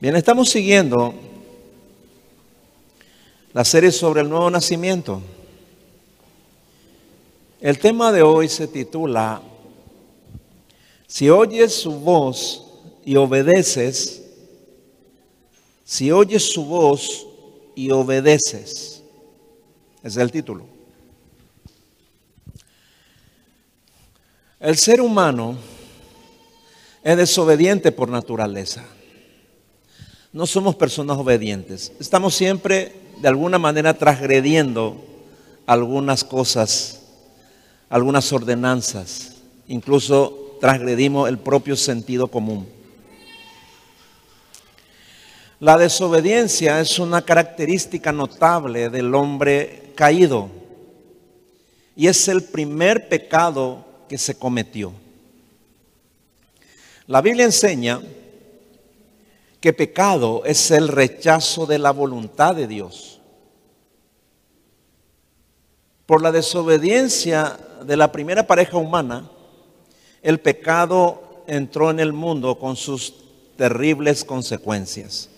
[0.00, 1.12] Bien, estamos siguiendo
[3.52, 5.20] la serie sobre el nuevo nacimiento.
[7.60, 9.42] El tema de hoy se titula,
[11.06, 12.64] si oyes su voz
[13.04, 14.22] y obedeces,
[15.84, 17.26] si oyes su voz
[17.74, 19.02] y obedeces,
[20.02, 20.64] es el título.
[24.60, 25.58] El ser humano
[27.04, 28.82] es desobediente por naturaleza
[30.32, 31.92] no somos personas obedientes.
[31.98, 35.04] Estamos siempre de alguna manera transgrediendo
[35.66, 37.00] algunas cosas,
[37.88, 39.34] algunas ordenanzas.
[39.66, 42.68] Incluso transgredimos el propio sentido común.
[45.58, 50.48] La desobediencia es una característica notable del hombre caído
[51.94, 54.92] y es el primer pecado que se cometió.
[57.06, 58.00] La Biblia enseña
[59.60, 63.20] que pecado es el rechazo de la voluntad de Dios.
[66.06, 69.30] Por la desobediencia de la primera pareja humana,
[70.22, 73.14] el pecado entró en el mundo con sus
[73.56, 75.28] terribles consecuencias.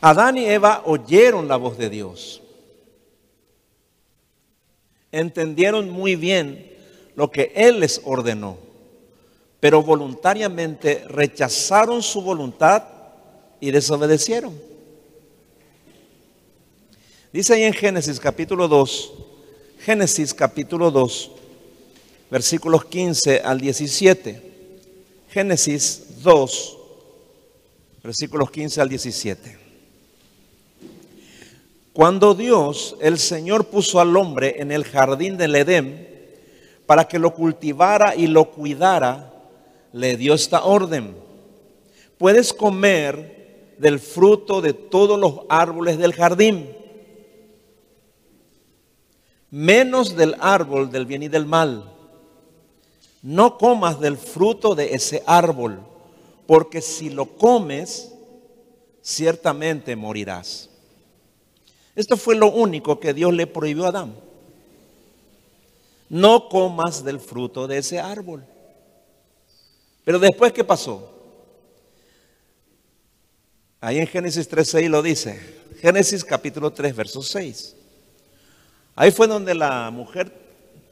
[0.00, 2.42] Adán y Eva oyeron la voz de Dios.
[5.12, 6.72] Entendieron muy bien
[7.14, 8.69] lo que Él les ordenó
[9.60, 12.82] pero voluntariamente rechazaron su voluntad
[13.60, 14.58] y desobedecieron.
[17.32, 19.12] Dice ahí en Génesis capítulo 2,
[19.80, 21.30] Génesis capítulo 2,
[22.30, 24.50] versículos 15 al 17.
[25.30, 26.78] Génesis 2,
[28.02, 29.58] versículos 15 al 17.
[31.92, 36.08] Cuando Dios, el Señor, puso al hombre en el jardín del Edén
[36.86, 39.32] para que lo cultivara y lo cuidara,
[39.92, 41.16] le dio esta orden.
[42.18, 46.70] Puedes comer del fruto de todos los árboles del jardín,
[49.50, 51.90] menos del árbol del bien y del mal.
[53.22, 55.80] No comas del fruto de ese árbol,
[56.46, 58.12] porque si lo comes,
[59.02, 60.68] ciertamente morirás.
[61.94, 64.14] Esto fue lo único que Dios le prohibió a Adán.
[66.08, 68.44] No comas del fruto de ese árbol.
[70.10, 71.08] Pero después, ¿qué pasó?
[73.80, 75.38] Ahí en Génesis 3.6 lo dice.
[75.80, 77.76] Génesis capítulo 3, verso 6.
[78.96, 80.32] Ahí fue donde la mujer,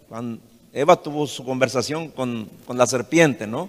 [0.09, 0.41] cuando
[0.73, 3.69] Eva tuvo su conversación con, con la serpiente, ¿no?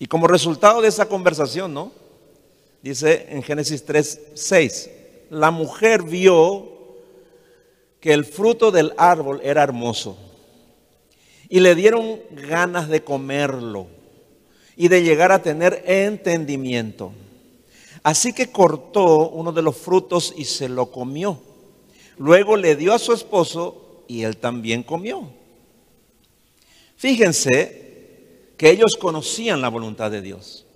[0.00, 1.92] Y como resultado de esa conversación, ¿no?
[2.82, 4.90] Dice en Génesis 3, 6,
[5.30, 6.68] la mujer vio
[8.00, 10.18] que el fruto del árbol era hermoso
[11.50, 13.88] y le dieron ganas de comerlo
[14.76, 17.12] y de llegar a tener entendimiento.
[18.04, 21.42] Así que cortó uno de los frutos y se lo comió.
[22.16, 25.28] Luego le dio a su esposo y él también comió.
[26.96, 30.66] Fíjense que ellos conocían la voluntad de Dios,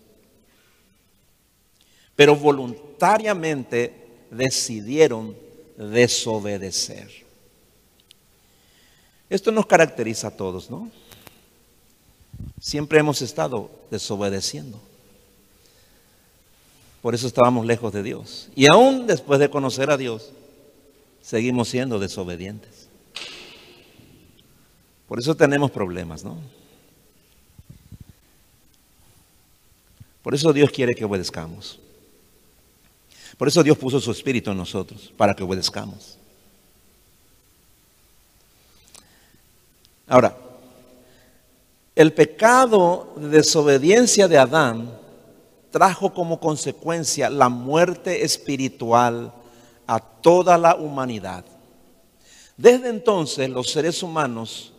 [2.17, 3.93] pero voluntariamente
[4.31, 5.37] decidieron
[5.77, 7.24] desobedecer.
[9.35, 10.89] Esto nos caracteriza a todos, ¿no?
[12.61, 14.81] Siempre hemos estado desobedeciendo.
[17.03, 18.49] Por eso estábamos lejos de Dios.
[18.55, 20.31] Y aún después de conocer a Dios,
[21.21, 22.87] seguimos siendo desobedientes.
[25.09, 26.39] Por eso tenemos problemas, ¿no?
[30.23, 31.81] Por eso Dios quiere que obedezcamos.
[33.37, 36.19] Por eso Dios puso su espíritu en nosotros, para que obedezcamos.
[40.07, 40.37] Ahora,
[41.95, 44.99] el pecado de desobediencia de Adán
[45.71, 49.33] trajo como consecuencia la muerte espiritual
[49.87, 51.45] a toda la humanidad.
[52.57, 54.73] Desde entonces los seres humanos,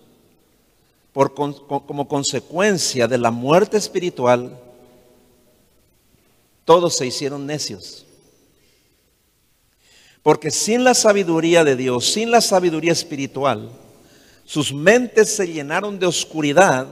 [1.11, 4.57] por, como consecuencia de la muerte espiritual,
[6.63, 8.05] todos se hicieron necios.
[10.23, 13.69] Porque sin la sabiduría de Dios, sin la sabiduría espiritual,
[14.45, 16.87] sus mentes se llenaron de oscuridad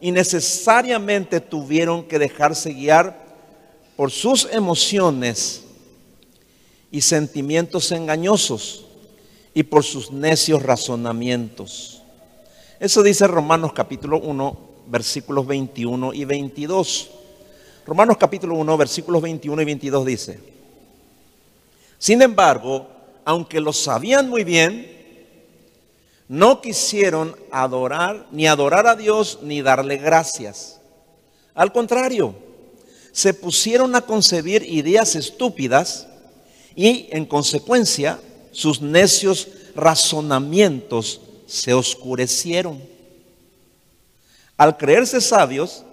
[0.00, 3.24] y necesariamente tuvieron que dejarse guiar
[3.96, 5.62] por sus emociones
[6.90, 8.86] y sentimientos engañosos
[9.52, 12.02] y por sus necios razonamientos.
[12.80, 14.58] Eso dice Romanos capítulo 1,
[14.88, 17.10] versículos 21 y 22.
[17.86, 20.40] Romanos capítulo 1, versículos 21 y 22 dice,
[21.98, 22.86] sin embargo,
[23.24, 25.03] aunque lo sabían muy bien,
[26.28, 30.80] no quisieron adorar, ni adorar a Dios, ni darle gracias.
[31.54, 32.34] Al contrario,
[33.12, 36.08] se pusieron a concebir ideas estúpidas
[36.74, 38.20] y en consecuencia
[38.52, 42.82] sus necios razonamientos se oscurecieron.
[44.56, 45.84] Al creerse sabios,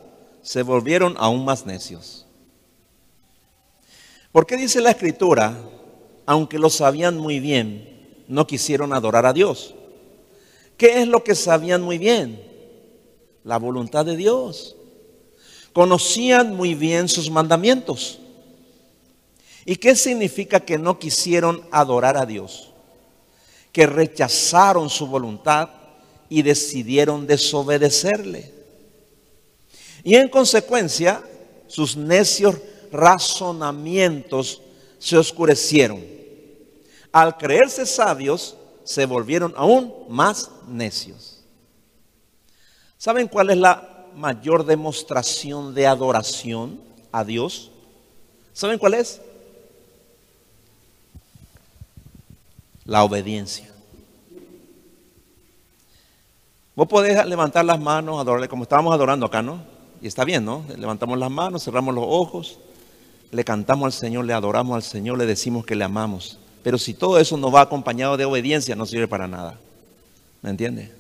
[0.42, 2.26] se volvieron aún más necios.
[4.32, 5.58] ¿Por qué dice la escritura,
[6.26, 9.76] aunque lo sabían muy bien, no quisieron adorar a Dios?
[10.82, 12.42] ¿Qué es lo que sabían muy bien?
[13.44, 14.76] La voluntad de Dios.
[15.74, 18.18] Conocían muy bien sus mandamientos.
[19.64, 22.72] ¿Y qué significa que no quisieron adorar a Dios?
[23.72, 25.70] Que rechazaron su voluntad
[26.30, 28.52] y decidieron desobedecerle.
[30.04, 31.24] Y en consecuencia,
[31.68, 32.56] sus necios
[32.92, 34.64] razonamientos
[34.98, 36.04] se oscurecieron.
[37.12, 41.42] Al creerse sabios, se volvieron aún más necios.
[42.98, 46.80] ¿Saben cuál es la mayor demostración de adoración
[47.12, 47.72] a Dios?
[48.54, 49.22] ¿Saben cuál es?
[52.86, 53.72] La obediencia.
[56.76, 59.62] Vos podés levantar las manos, adorarle como estábamos adorando acá, ¿no?
[60.02, 60.66] Y está bien, ¿no?
[60.78, 62.60] Levantamos las manos, cerramos los ojos,
[63.32, 66.40] le cantamos al Señor, le adoramos al Señor, le decimos que le amamos.
[66.64, 69.60] Pero si todo eso no va acompañado de obediencia, no sirve para nada.
[70.42, 70.92] ¿Me entiende?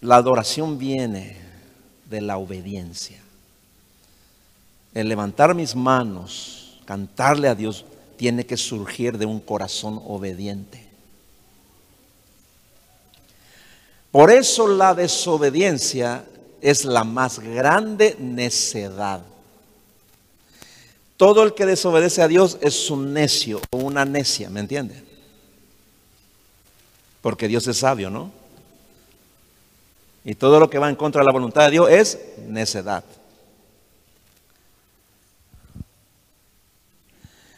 [0.00, 1.36] La adoración viene
[2.08, 3.20] de la obediencia.
[4.92, 7.84] El levantar mis manos, cantarle a Dios,
[8.16, 10.84] tiene que surgir de un corazón obediente.
[14.12, 16.24] Por eso la desobediencia
[16.60, 19.22] es la más grande necedad.
[21.16, 25.02] Todo el que desobedece a Dios es un necio o una necia, ¿me entiende?
[27.20, 28.30] Porque Dios es sabio, ¿no?
[30.24, 33.04] Y todo lo que va en contra de la voluntad de Dios es necedad.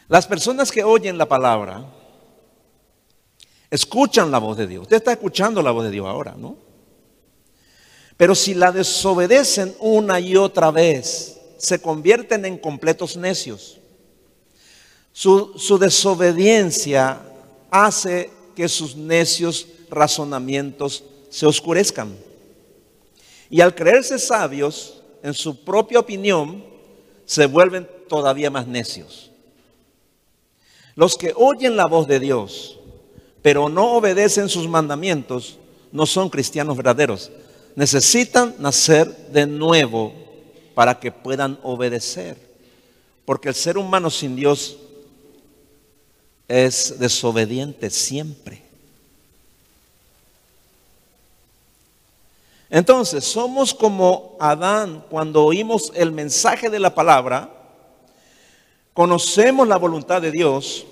[0.07, 1.85] Las personas que oyen la palabra
[3.69, 4.83] Escuchan la voz de Dios.
[4.83, 6.55] Usted está escuchando la voz de Dios ahora, ¿no?
[8.15, 13.79] Pero si la desobedecen una y otra vez, se convierten en completos necios.
[15.11, 17.21] Su, desobediencia
[17.71, 22.15] hace que sus necios razonamientos se oscurezcan.
[23.49, 26.63] Y al creerse sabios, en su propia opinión,
[27.25, 29.31] se vuelven todavía más necios.
[30.95, 32.77] Los que oyen la voz de Dios
[33.47, 35.57] pero no obedecen sus mandamientos,
[35.93, 37.31] no son cristianos verdaderos.
[37.75, 40.13] Necesitan nacer de nuevo
[40.77, 42.37] para que puedan obedecer.
[43.25, 44.77] Porque el ser humano sin Dios
[46.47, 48.61] es desobediente siempre.
[52.69, 57.49] Entonces, somos como Adán cuando oímos el mensaje de la palabra,
[58.93, 60.85] conocemos la voluntad de Dios,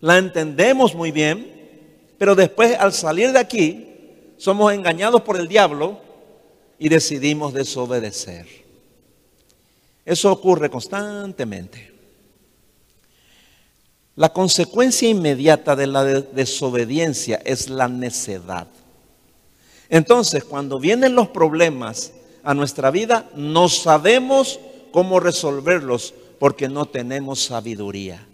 [0.00, 1.70] la entendemos muy bien,
[2.18, 3.86] pero después al salir de aquí
[4.36, 6.00] somos engañados por el diablo
[6.76, 8.59] y decidimos desobedecer.
[10.10, 11.92] Eso ocurre constantemente.
[14.16, 18.66] La consecuencia inmediata de la desobediencia es la necedad.
[19.88, 22.12] Entonces, cuando vienen los problemas
[22.42, 24.58] a nuestra vida, no sabemos
[24.90, 28.26] cómo resolverlos porque no tenemos sabiduría.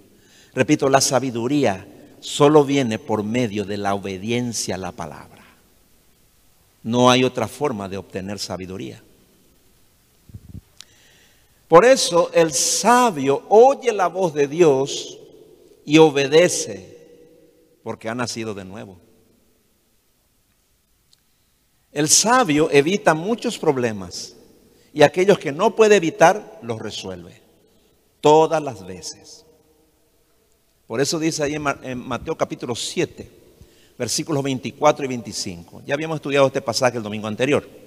[0.55, 1.87] Repito, la sabiduría
[2.21, 5.45] solo viene por medio de la obediencia a la palabra.
[6.83, 9.03] No hay otra forma de obtener sabiduría.
[11.69, 15.19] Por eso el sabio oye la voz de Dios
[15.85, 16.97] y obedece
[17.83, 18.99] porque ha nacido de nuevo.
[21.93, 24.37] El sabio evita muchos problemas
[24.93, 27.41] y aquellos que no puede evitar los resuelve
[28.21, 29.45] todas las veces.
[30.87, 33.31] Por eso dice ahí en Mateo capítulo 7,
[33.99, 35.83] versículos 24 y 25.
[35.85, 37.86] Ya habíamos estudiado este pasaje el domingo anterior.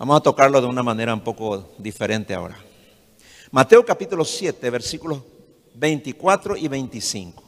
[0.00, 2.58] Vamos a tocarlo de una manera un poco diferente ahora.
[3.50, 5.20] Mateo capítulo 7, versículos
[5.74, 7.42] 24 y 25.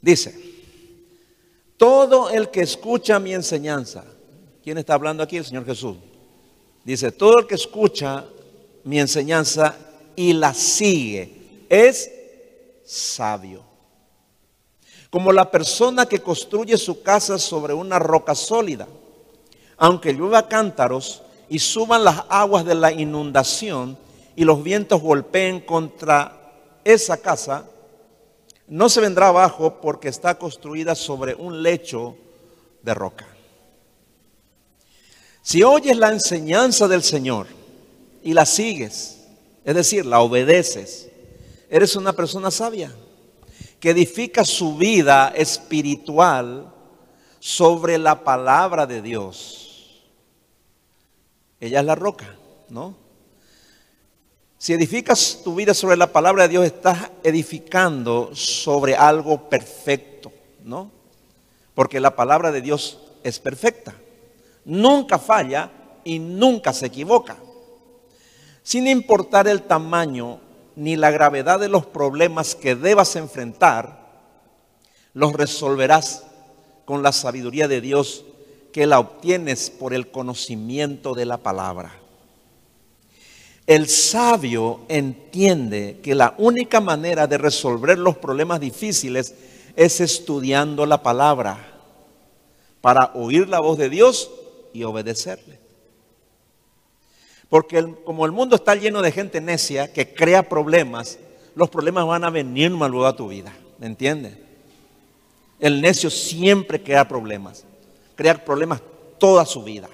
[0.00, 0.34] Dice,
[1.76, 4.02] todo el que escucha mi enseñanza,
[4.64, 5.36] ¿quién está hablando aquí?
[5.36, 5.98] El Señor Jesús.
[6.84, 8.24] Dice, todo el que escucha
[8.84, 9.76] mi enseñanza
[10.16, 12.10] y la sigue es
[12.86, 13.62] sabio.
[15.10, 18.88] Como la persona que construye su casa sobre una roca sólida.
[19.78, 23.96] Aunque llueva cántaros y suban las aguas de la inundación
[24.36, 26.52] y los vientos golpeen contra
[26.84, 27.64] esa casa,
[28.66, 32.16] no se vendrá abajo porque está construida sobre un lecho
[32.82, 33.26] de roca.
[35.42, 37.46] Si oyes la enseñanza del Señor
[38.22, 39.26] y la sigues,
[39.64, 41.08] es decir, la obedeces,
[41.70, 42.92] eres una persona sabia
[43.80, 46.72] que edifica su vida espiritual
[47.38, 49.67] sobre la palabra de Dios.
[51.60, 52.36] Ella es la roca,
[52.68, 52.94] ¿no?
[54.58, 60.32] Si edificas tu vida sobre la palabra de Dios, estás edificando sobre algo perfecto,
[60.64, 60.90] ¿no?
[61.74, 63.94] Porque la palabra de Dios es perfecta.
[64.64, 65.70] Nunca falla
[66.02, 67.36] y nunca se equivoca.
[68.62, 70.40] Sin importar el tamaño
[70.74, 74.08] ni la gravedad de los problemas que debas enfrentar,
[75.14, 76.24] los resolverás
[76.84, 78.24] con la sabiduría de Dios
[78.72, 81.92] que la obtienes por el conocimiento de la palabra.
[83.66, 89.34] El sabio entiende que la única manera de resolver los problemas difíciles
[89.76, 91.58] es estudiando la palabra
[92.80, 94.30] para oír la voz de Dios
[94.72, 95.58] y obedecerle.
[97.48, 101.18] Porque como el mundo está lleno de gente necia que crea problemas,
[101.54, 103.52] los problemas van a venir luego a tu vida.
[103.78, 104.36] ¿Me entiendes?
[105.60, 107.64] El necio siempre crea problemas,
[108.18, 108.82] crea problemas
[109.16, 109.88] toda su vida.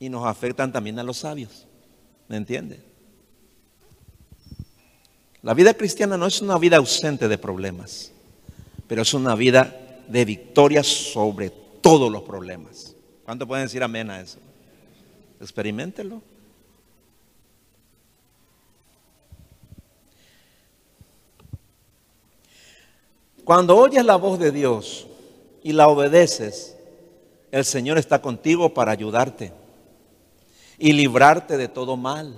[0.00, 1.66] Y nos afectan también a los sabios.
[2.28, 2.82] ¿Me entiende?
[5.42, 8.10] La vida cristiana no es una vida ausente de problemas,
[8.88, 12.96] pero es una vida de victoria sobre todos los problemas.
[13.26, 14.38] ¿Cuánto pueden decir amén a eso?
[15.42, 16.22] Experimentelo.
[23.44, 25.06] Cuando oyes la voz de Dios
[25.62, 26.73] y la obedeces,
[27.54, 29.52] el Señor está contigo para ayudarte
[30.76, 32.34] y librarte de todo mal.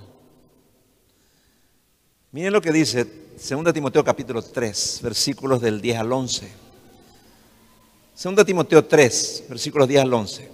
[2.31, 6.51] Miren lo que dice 2 Timoteo capítulo 3, versículos del 10 al 11.
[8.23, 10.51] 2 Timoteo 3, versículos 10 al 11.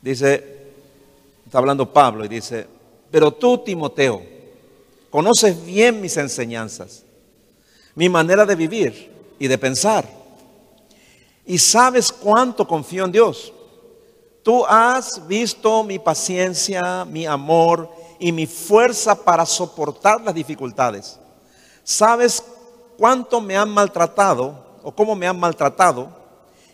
[0.00, 0.58] Dice,
[1.44, 2.64] está hablando Pablo y dice,
[3.10, 4.22] pero tú Timoteo,
[5.10, 7.02] conoces bien mis enseñanzas
[7.96, 9.10] mi manera de vivir
[9.40, 10.19] y de pensar.
[11.50, 13.52] Y sabes cuánto confío en Dios.
[14.44, 17.90] Tú has visto mi paciencia, mi amor
[18.20, 21.18] y mi fuerza para soportar las dificultades.
[21.82, 22.40] Sabes
[22.96, 26.08] cuánto me han maltratado o cómo me han maltratado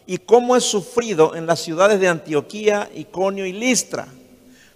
[0.04, 4.06] y cómo he sufrido en las ciudades de Antioquía, Iconio y Listra.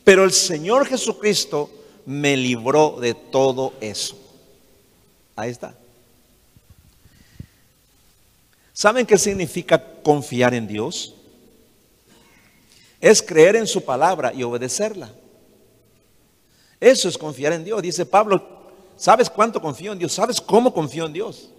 [0.02, 1.68] Pero el Señor Jesucristo
[2.06, 4.16] me libró de todo eso.
[5.36, 5.74] Ahí está.
[8.80, 11.14] ¿Saben qué significa confiar en Dios?
[13.00, 15.10] Es creer en su palabra y obedecerla.
[16.78, 17.82] Eso es confiar en Dios.
[17.82, 18.42] Dice Pablo,
[18.96, 20.12] ¿sabes cuánto confío en Dios?
[20.12, 21.50] ¿Sabes cómo confío en Dios?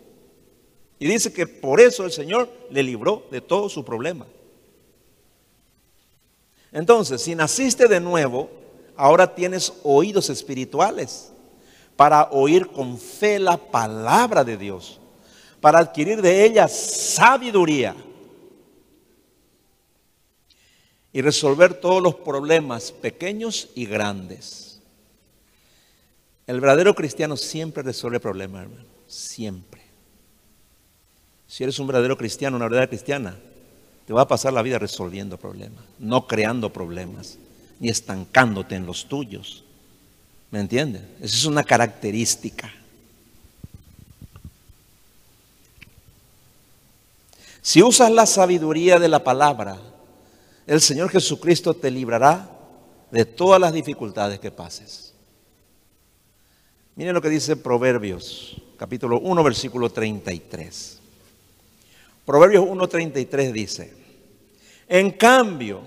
[1.00, 4.26] Y dice que por eso el Señor le libró de todo su problema.
[6.72, 8.50] Entonces, si naciste de nuevo,
[8.96, 11.32] ahora tienes oídos espirituales
[11.96, 15.02] para oír con fe la palabra de Dios
[15.62, 17.96] para adquirir de ella sabiduría
[21.14, 24.80] y resolver todos los problemas pequeños y grandes.
[26.48, 29.82] El verdadero cristiano siempre resuelve problemas, hermano, siempre.
[31.48, 33.38] Si eres un verdadero cristiano, una verdadera cristiana,
[34.06, 37.38] te va a pasar la vida resolviendo problemas, no creando problemas,
[37.80, 39.64] ni estancándote en los tuyos.
[40.50, 41.04] ¿Me entiendes?
[41.22, 42.72] Esa es una característica.
[47.62, 49.80] Si usas la sabiduría de la palabra,
[50.68, 52.50] el Señor Jesucristo te librará
[53.12, 55.14] de todas las dificultades que pases.
[56.96, 61.00] Miren lo que dice Proverbios, capítulo 1, versículo 33.
[62.26, 63.94] Proverbios 1.33 dice,
[64.88, 65.82] en cambio,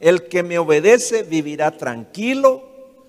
[0.00, 2.62] el que me obedece vivirá tranquilo,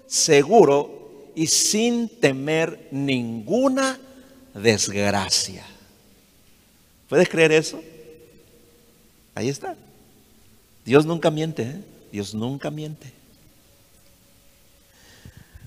[0.05, 3.99] seguro y sin temer ninguna
[4.53, 5.65] desgracia.
[7.09, 7.81] ¿Puedes creer eso?
[9.35, 9.75] Ahí está.
[10.87, 11.83] Dios nunca miente, ¿eh?
[12.13, 13.11] Dios nunca miente.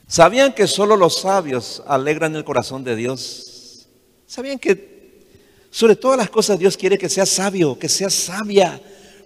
[0.09, 3.87] ¿Sabían que solo los sabios alegran el corazón de Dios?
[4.27, 5.27] ¿Sabían que
[5.71, 8.81] sobre todas las cosas Dios quiere que seas sabio, que seas sabia?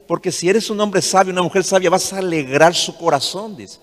[0.09, 3.79] Porque si eres un hombre sabio, una mujer sabia, vas a alegrar su corazón, dice.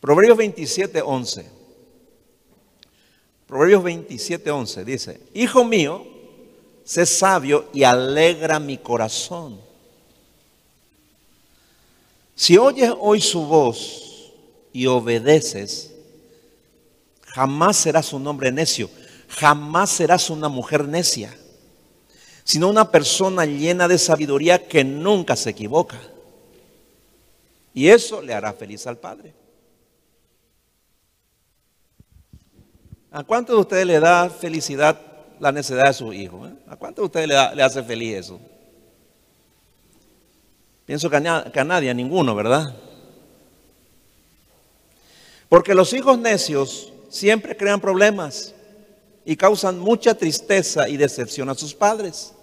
[0.00, 1.50] Proverbios 27, 11.
[3.46, 6.13] Proverbios 27, 11 dice, Hijo mío,
[6.84, 9.58] sé sabio y alegra mi corazón.
[12.36, 14.32] Si oyes hoy su voz
[14.72, 15.92] y obedeces,
[17.26, 18.90] jamás serás un hombre necio,
[19.28, 21.36] jamás serás una mujer necia.
[22.46, 25.98] sino una persona llena de sabiduría que nunca se equivoca.
[27.72, 29.32] Y eso le hará feliz al Padre.
[33.10, 35.00] ¿A cuántos de ustedes le da felicidad
[35.40, 36.50] la necesidad de sus hijos?
[36.50, 36.54] Eh?
[36.68, 38.40] ¿A cuántos de ustedes le, hace feliz eso?
[40.86, 42.74] Pienso que a nadie, a ninguno, ¿verdad?
[45.48, 48.54] Porque los hijos necios siempre crean problemas
[49.24, 52.34] y causan mucha tristeza y decepción a sus padres.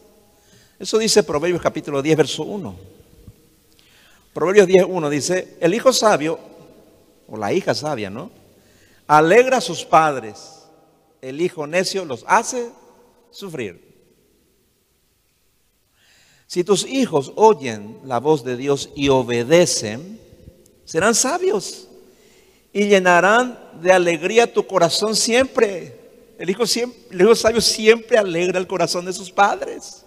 [0.80, 2.76] Eso dice Proverbios capítulo 10, verso 1.
[4.34, 6.40] Proverbios 10, 1 dice, el hijo sabio,
[7.28, 8.32] o la hija sabia, ¿no?
[9.08, 10.61] Alegra a sus padres.
[11.22, 12.70] El hijo necio los hace
[13.30, 13.92] sufrir.
[16.48, 20.20] Si tus hijos oyen la voz de Dios y obedecen,
[20.84, 21.88] serán sabios
[22.74, 26.00] y llenarán de alegría tu corazón siempre.
[26.38, 26.66] El hijo,
[27.36, 30.04] sabio siempre alegra el corazón de sus padres.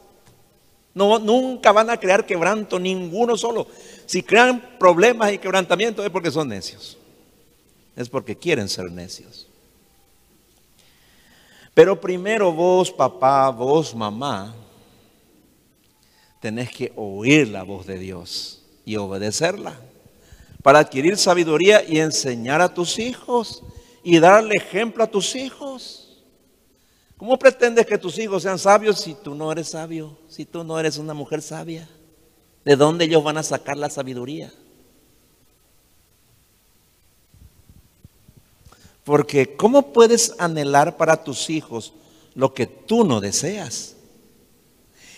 [0.92, 3.66] No, nunca van a crear quebranto, ninguno solo.
[4.04, 6.98] Si crean problemas y quebrantamiento es porque son necios.
[7.96, 9.48] Es porque quieren ser necios.
[11.74, 14.54] Pero primero vos, papá, vos, mamá,
[16.40, 19.74] tenés que oír la voz de Dios y obedecerla
[20.62, 23.62] para adquirir sabiduría y enseñar a tus hijos
[24.04, 26.22] y darle ejemplo a tus hijos.
[27.16, 30.78] ¿Cómo pretendes que tus hijos sean sabios si tú no eres sabio, si tú no
[30.78, 31.88] eres una mujer sabia?
[32.64, 34.52] ¿De dónde ellos van a sacar la sabiduría?
[39.04, 41.92] Porque ¿cómo puedes anhelar para tus hijos
[42.34, 43.94] lo que tú no deseas?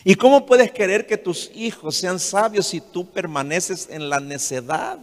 [0.05, 4.99] ¿Y cómo puedes querer que tus hijos sean sabios si tú permaneces en la necedad?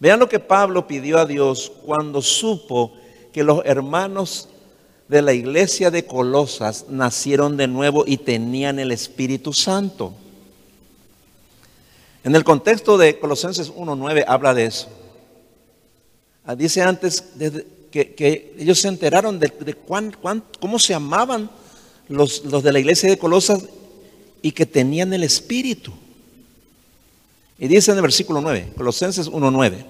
[0.00, 2.92] Vean lo que Pablo pidió a Dios cuando supo
[3.32, 4.48] que los hermanos
[5.08, 10.14] de la iglesia de Colosas nacieron de nuevo y tenían el Espíritu Santo.
[12.24, 14.88] En el contexto de Colosenses 1.9 habla de eso.
[16.46, 17.24] Ah, dice antes
[17.90, 19.50] que, ellos se enteraron de,
[20.60, 21.50] cómo se amaban
[22.08, 23.64] los, los de la iglesia de Colosas
[24.42, 25.92] y que tenían el Espíritu.
[27.58, 29.86] Y dice en el versículo 9, Colosenses 1.9.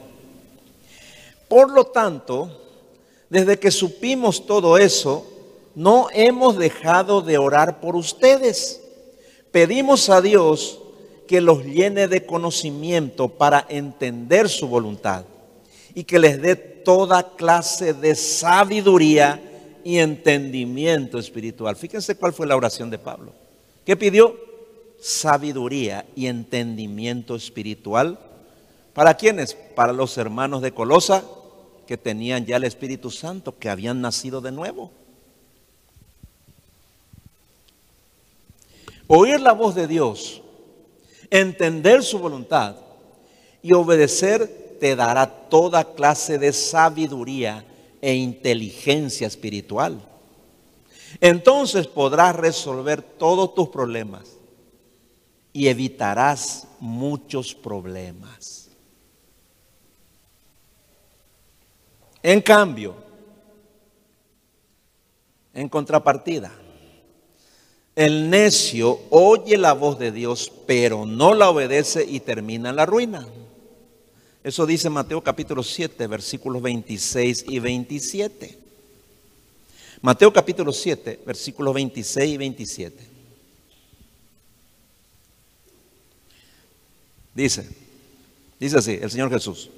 [1.49, 2.61] Por lo tanto,
[3.31, 5.27] desde que supimos todo eso,
[5.75, 8.81] no hemos dejado de orar por ustedes.
[9.51, 10.79] Pedimos a Dios
[11.27, 15.25] que los llene de conocimiento para entender su voluntad
[15.94, 19.40] y que les dé toda clase de sabiduría
[19.85, 21.76] y entendimiento espiritual.
[21.76, 23.33] Fíjense cuál fue la oración de Pablo.
[23.85, 24.37] ¿Qué pidió?
[25.00, 28.18] Sabiduría y entendimiento espiritual.
[28.92, 29.54] ¿Para quiénes?
[29.54, 31.24] Para los hermanos de Colosa
[31.87, 34.90] que tenían ya el Espíritu Santo, que habían nacido de nuevo.
[39.07, 40.40] Oír la voz de Dios,
[41.30, 42.76] entender su voluntad
[43.62, 47.64] y obedecer te dará toda clase de sabiduría
[48.03, 49.99] e inteligencia espiritual.
[51.23, 54.37] Entonces podrás resolver todos tus problemas
[55.55, 58.68] y evitarás muchos problemas.
[62.23, 62.94] En cambio,
[65.55, 66.53] en contrapartida,
[67.97, 72.85] el necio oye la voz de Dios, pero no la obedece y termina en la
[72.85, 73.27] ruina.
[74.44, 78.59] Eso dice Mateo capítulo 7, versículos 26 y 27.
[80.02, 83.07] Mateo capítulo 7, versículos 26 y 27.
[87.35, 87.66] Dice,
[88.61, 89.70] dice así el Señor Jesús.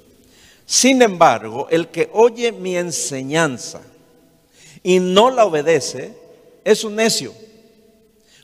[0.65, 3.81] Sin embargo, el que oye mi enseñanza
[4.83, 6.13] y no la obedece
[6.65, 7.33] es un necio,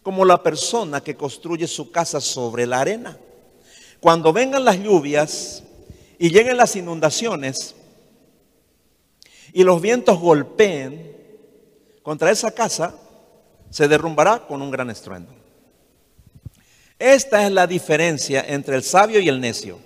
[0.01, 3.17] como la persona que construye su casa sobre la arena.
[3.99, 5.62] Cuando vengan las lluvias
[6.19, 7.76] y lleguen las inundaciones
[9.52, 11.15] y los vientos golpeen
[12.02, 12.95] contra esa casa,
[13.69, 15.32] se derrumbará con un gran estruendo.
[16.99, 19.80] Esta es la diferencia entre el sabio y el necio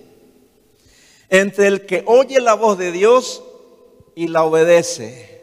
[1.28, 3.42] entre el que oye la voz de Dios
[4.14, 5.42] y la obedece,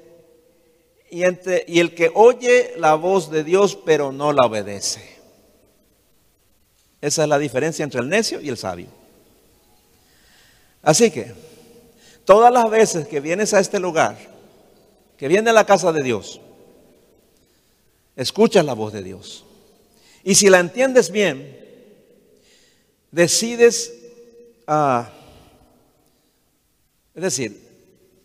[1.09, 5.15] y, el que oye la voz de Dios pero no la obedece.
[7.01, 8.87] Esa es la diferencia entre el necio y el sabio.
[10.85, 11.33] Así que,
[12.23, 14.17] todas las veces que vienes a este lugar,
[15.17, 16.39] que viene a la casa de Dios,
[18.15, 19.43] escuchas la voz de Dios.
[20.23, 21.59] Y si la entiendes bien,
[23.11, 23.91] decides
[24.65, 25.11] a
[27.15, 27.61] es decir,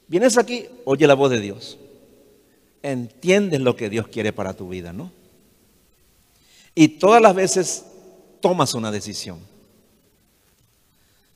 [0.08, 1.78] vienes aquí, oye la voz de Dios.
[2.82, 5.12] Entiendes lo que Dios quiere para tu vida, ¿no?
[6.74, 7.84] Y todas las veces
[8.40, 9.38] tomas una decisión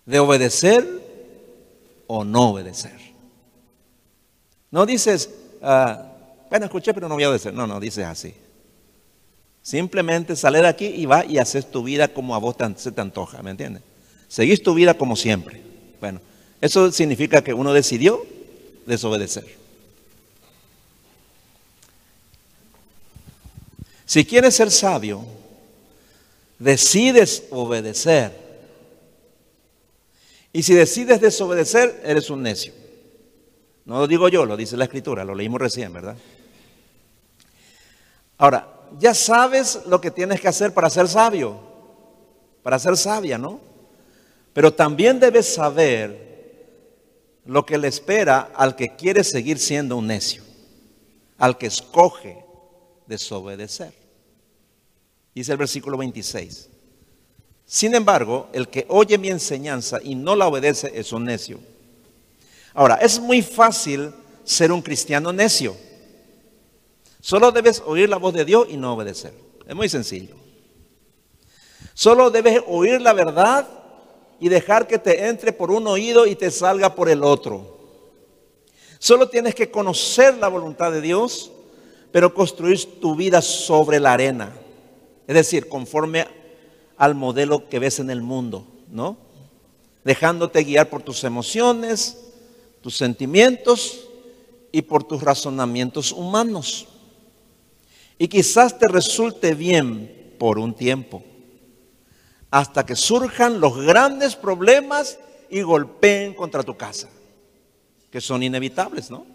[0.04, 1.03] de obedecer
[2.06, 2.98] o no obedecer.
[4.70, 5.30] No dices,
[5.62, 6.10] ah,
[6.50, 7.54] bueno, escuché, pero no voy a obedecer.
[7.54, 8.34] No, no, dices así.
[9.62, 13.00] Simplemente sale de aquí y va y haces tu vida como a vos se te
[13.00, 13.82] antoja, ¿me entiendes?
[14.28, 15.62] Seguís tu vida como siempre.
[16.00, 16.20] Bueno,
[16.60, 18.26] eso significa que uno decidió
[18.84, 19.46] desobedecer.
[24.04, 25.24] Si quieres ser sabio,
[26.58, 28.43] decides obedecer.
[30.54, 32.72] Y si decides desobedecer, eres un necio.
[33.86, 36.16] No lo digo yo, lo dice la escritura, lo leímos recién, ¿verdad?
[38.38, 41.60] Ahora, ya sabes lo que tienes que hacer para ser sabio,
[42.62, 43.58] para ser sabia, ¿no?
[44.52, 46.62] Pero también debes saber
[47.44, 50.44] lo que le espera al que quiere seguir siendo un necio,
[51.36, 52.44] al que escoge
[53.08, 53.92] desobedecer.
[55.34, 56.68] Dice el versículo 26.
[57.66, 61.59] Sin embargo, el que oye mi enseñanza y no la obedece es un necio.
[62.74, 64.12] Ahora, es muy fácil
[64.44, 65.77] ser un cristiano necio.
[67.20, 69.33] Solo debes oír la voz de Dios y no obedecer.
[69.66, 70.35] Es muy sencillo.
[71.94, 73.66] Solo debes oír la verdad
[74.40, 77.79] y dejar que te entre por un oído y te salga por el otro.
[78.98, 81.53] Solo tienes que conocer la voluntad de Dios,
[82.11, 84.53] pero construir tu vida sobre la arena.
[85.27, 86.27] Es decir, conforme
[86.96, 89.16] al modelo que ves en el mundo, ¿no?
[90.04, 92.18] Dejándote guiar por tus emociones,
[92.80, 94.07] tus sentimientos
[94.70, 96.87] y por tus razonamientos humanos.
[98.18, 101.22] Y quizás te resulte bien por un tiempo
[102.50, 105.18] hasta que surjan los grandes problemas
[105.50, 107.09] y golpeen contra tu casa,
[108.12, 109.26] que son inevitables, ¿no?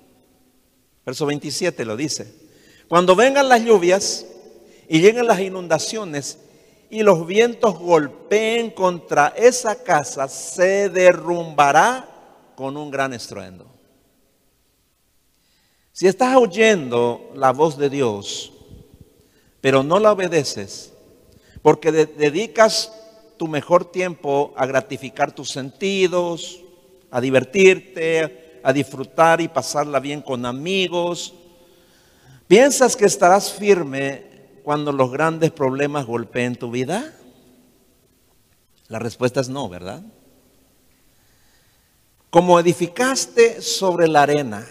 [1.05, 2.33] Verso 27 lo dice.
[2.87, 4.25] Cuando vengan las lluvias
[4.87, 6.37] y lleguen las inundaciones
[6.89, 12.07] y los vientos golpeen contra esa casa, se derrumbará
[12.55, 13.67] con un gran estruendo.
[15.91, 18.53] Si estás oyendo la voz de Dios,
[19.61, 20.93] pero no la obedeces,
[21.61, 22.91] porque dedicas
[23.37, 26.61] tu mejor tiempo a gratificar tus sentidos,
[27.11, 31.33] a divertirte, a disfrutar y pasarla bien con amigos.
[32.47, 34.28] ¿Piensas que estarás firme
[34.69, 37.11] cuando los grandes problemas golpeen tu vida?
[38.87, 40.03] La respuesta es no, ¿verdad?
[42.29, 44.63] Como edificaste sobre la arena,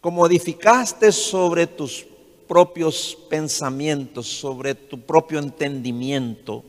[0.00, 2.06] como edificaste sobre tus
[2.48, 6.64] propios pensamientos, sobre tu propio entendimiento,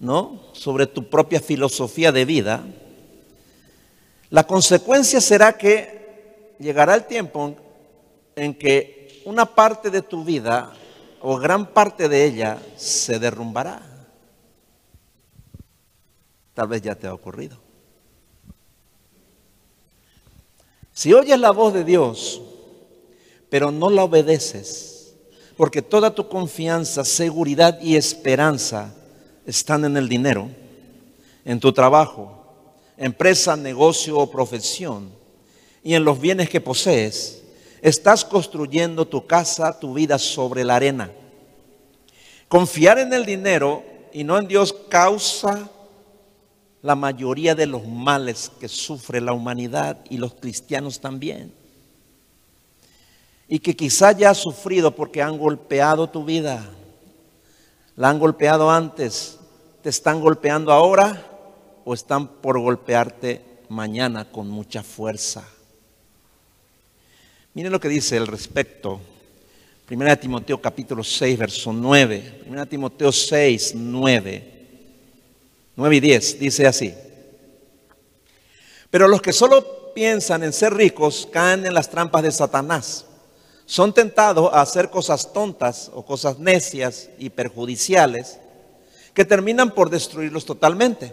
[0.00, 0.44] ¿no?
[0.52, 2.64] sobre tu propia filosofía de vida,
[4.30, 7.54] la consecuencia será que llegará el tiempo
[8.34, 10.72] en que una parte de tu vida
[11.20, 13.82] o gran parte de ella se derrumbará.
[16.54, 17.58] Tal vez ya te ha ocurrido.
[20.92, 22.40] Si oyes la voz de Dios,
[23.48, 25.14] pero no la obedeces,
[25.56, 28.92] porque toda tu confianza, seguridad y esperanza
[29.46, 30.48] están en el dinero,
[31.44, 32.38] en tu trabajo,
[32.96, 35.10] empresa, negocio o profesión
[35.82, 37.42] y en los bienes que posees,
[37.82, 41.10] estás construyendo tu casa, tu vida sobre la arena.
[42.48, 45.70] Confiar en el dinero y no en Dios causa
[46.82, 51.52] la mayoría de los males que sufre la humanidad y los cristianos también.
[53.48, 56.64] Y que quizá ya has sufrido porque han golpeado tu vida.
[57.96, 59.38] La han golpeado antes,
[59.82, 61.26] te están golpeando ahora
[61.84, 65.44] o están por golpearte mañana con mucha fuerza.
[67.54, 69.00] Miren lo que dice el respecto.
[69.86, 72.40] Primera de Timoteo capítulo 6, verso 9.
[72.40, 74.52] Primera de Timoteo 6, 9.
[75.76, 76.94] 9 y 10 dice así.
[78.90, 83.06] Pero los que solo piensan en ser ricos caen en las trampas de Satanás.
[83.64, 88.38] Son tentados a hacer cosas tontas o cosas necias y perjudiciales
[89.14, 91.12] que terminan por destruirlos totalmente.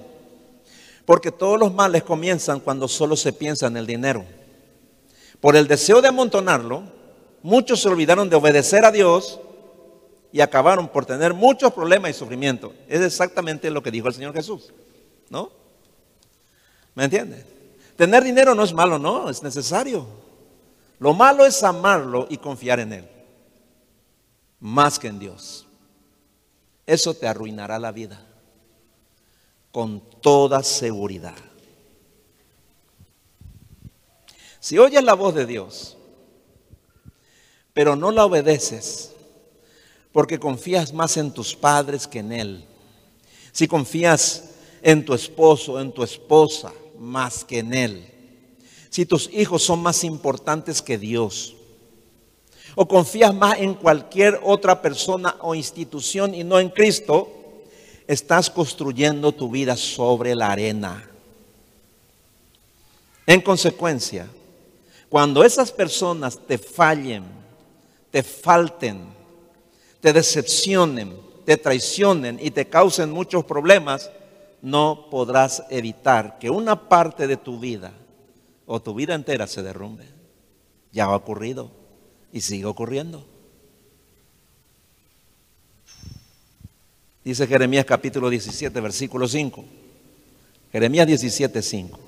[1.06, 4.26] Porque todos los males comienzan cuando solo se piensa en el dinero.
[5.46, 6.82] Por el deseo de amontonarlo,
[7.44, 9.40] muchos se olvidaron de obedecer a Dios
[10.32, 12.74] y acabaron por tener muchos problemas y sufrimiento.
[12.88, 14.74] Es exactamente lo que dijo el Señor Jesús.
[15.30, 15.52] ¿No?
[16.96, 17.46] ¿Me entiendes?
[17.96, 20.08] Tener dinero no es malo, no, es necesario.
[20.98, 23.10] Lo malo es amarlo y confiar en Él.
[24.60, 25.68] Más que en Dios.
[26.88, 28.20] Eso te arruinará la vida
[29.72, 31.36] con toda seguridad.
[34.66, 35.96] Si oyes la voz de Dios,
[37.72, 39.12] pero no la obedeces,
[40.12, 42.66] porque confías más en tus padres que en Él.
[43.52, 48.12] Si confías en tu esposo, en tu esposa, más que en Él.
[48.90, 51.56] Si tus hijos son más importantes que Dios.
[52.74, 57.30] O confías más en cualquier otra persona o institución y no en Cristo,
[58.08, 61.08] estás construyendo tu vida sobre la arena.
[63.28, 64.28] En consecuencia,
[65.10, 67.24] cuando esas personas te fallen,
[68.12, 69.06] te falten,
[70.02, 71.16] te decepcionen,
[71.46, 74.12] te traicionen y te causen muchos problemas,
[74.62, 77.94] no podrás evitar que una parte de tu vida
[78.66, 80.06] o tu vida entera se derrumbe.
[80.92, 81.72] Ya ha ocurrido
[82.32, 83.26] y sigue ocurriendo.
[87.24, 89.66] Dice Jeremías capítulo 17, versículo 5.
[90.72, 92.00] Jeremías 17, 5.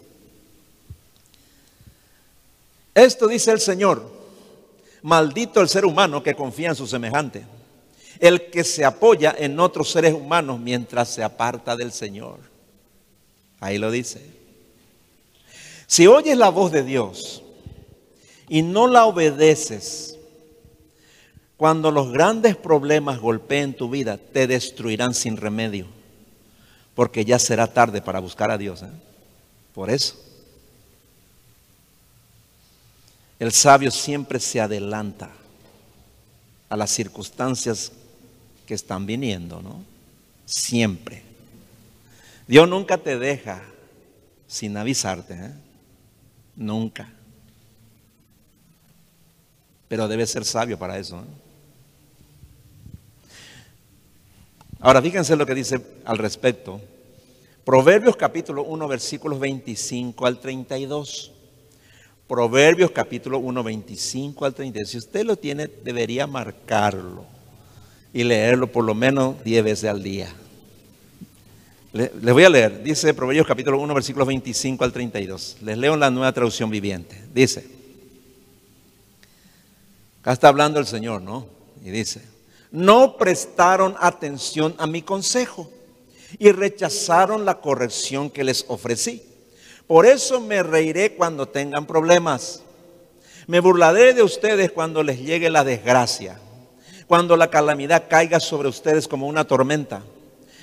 [2.98, 4.10] Esto dice el Señor,
[5.04, 7.46] maldito el ser humano que confía en su semejante,
[8.20, 12.40] el que se apoya en otros seres humanos mientras se aparta del Señor.
[13.60, 14.26] Ahí lo dice.
[15.86, 17.44] Si oyes la voz de Dios
[18.50, 20.18] y no la obedeces,
[21.56, 25.86] cuando los grandes problemas golpeen tu vida, te destruirán sin remedio,
[26.96, 28.82] porque ya será tarde para buscar a Dios.
[28.82, 28.90] ¿eh?
[29.76, 30.27] Por eso.
[33.40, 35.30] El sabio siempre se adelanta
[36.70, 37.92] a las circunstancias
[38.66, 39.84] que están viniendo, ¿no?
[40.46, 41.24] Siempre.
[42.48, 43.62] Dios nunca te deja
[44.48, 45.54] sin avisarte, ¿eh?
[46.56, 47.10] Nunca.
[49.88, 51.20] Pero debe ser sabio para eso.
[51.20, 51.48] ¿eh?
[54.80, 56.82] Ahora, fíjense lo que dice al respecto.
[57.64, 61.32] Proverbios capítulo 1, versículos 25 al 32.
[62.28, 64.84] Proverbios capítulo 1, 25 al 30.
[64.86, 67.26] Si usted lo tiene, debería marcarlo
[68.12, 70.34] y leerlo por lo menos 10 veces al día.
[71.94, 75.58] Les voy a leer, dice Proverbios capítulo 1, versículos 25 al 32.
[75.62, 77.24] Les leo en la nueva traducción viviente.
[77.34, 77.66] Dice,
[80.20, 81.48] acá está hablando el Señor, ¿no?
[81.84, 82.22] Y dice,
[82.72, 85.72] no prestaron atención a mi consejo
[86.38, 89.24] y rechazaron la corrección que les ofrecí.
[89.88, 92.62] Por eso me reiré cuando tengan problemas.
[93.48, 96.38] Me burlaré de ustedes cuando les llegue la desgracia,
[97.08, 100.04] cuando la calamidad caiga sobre ustedes como una tormenta,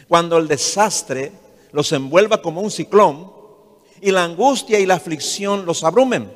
[0.06, 1.32] cuando el desastre
[1.72, 3.32] los envuelva como un ciclón
[4.02, 6.30] y la angustia y la aflicción los abrumen.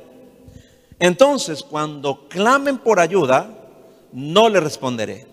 [0.97, 3.55] Entonces, cuando clamen por ayuda,
[4.11, 5.27] no les responderé.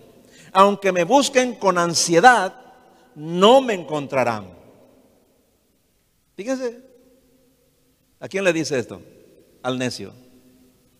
[0.53, 2.53] Aunque me busquen con ansiedad,
[3.15, 4.47] no me encontrarán.
[6.35, 6.86] Fíjense,
[8.19, 9.01] ¿A quién le dice esto?
[9.61, 10.13] Al necio.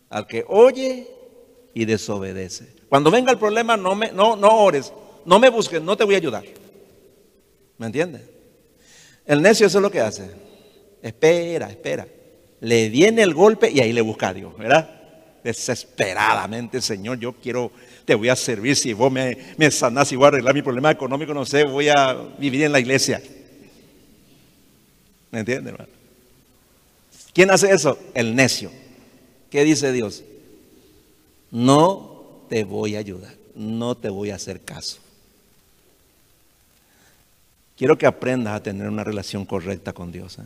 [0.10, 1.08] Al que oye
[1.74, 2.68] y desobedece.
[2.90, 4.94] Cuando venga el problema, no, me, no, no ores,
[5.26, 6.44] no me busques, no te voy a ayudar.
[7.78, 8.22] ¿Me entiendes?
[9.26, 10.32] El necio eso es lo que hace.
[11.02, 12.08] Espera, espera.
[12.62, 14.90] Le viene el golpe y ahí le busca a Dios, ¿verdad?
[15.44, 17.72] Desesperadamente, Señor, yo quiero,
[18.06, 18.76] te voy a servir.
[18.76, 21.90] Si vos me, me sanás y voy a arreglar mi problema económico, no sé, voy
[21.90, 23.22] a vivir en la iglesia.
[25.30, 25.97] ¿Me entiendes, hermano?
[27.38, 28.00] ¿Quién hace eso?
[28.16, 28.72] El necio.
[29.52, 30.24] ¿Qué dice Dios?
[31.52, 34.98] No te voy a ayudar, no te voy a hacer caso.
[37.78, 40.40] Quiero que aprendas a tener una relación correcta con Dios.
[40.40, 40.46] ¿eh?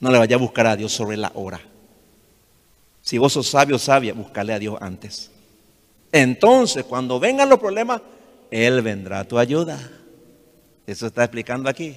[0.00, 1.60] No le vayas a buscar a Dios sobre la hora.
[3.00, 5.30] Si vos sos sabio o sabia, búscale a Dios antes.
[6.10, 8.02] Entonces, cuando vengan los problemas,
[8.50, 9.78] Él vendrá a tu ayuda.
[10.84, 11.96] Eso está explicando aquí.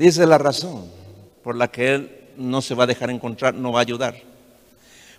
[0.00, 0.86] Dice la razón
[1.44, 4.16] por la que Él no se va a dejar encontrar, no va a ayudar.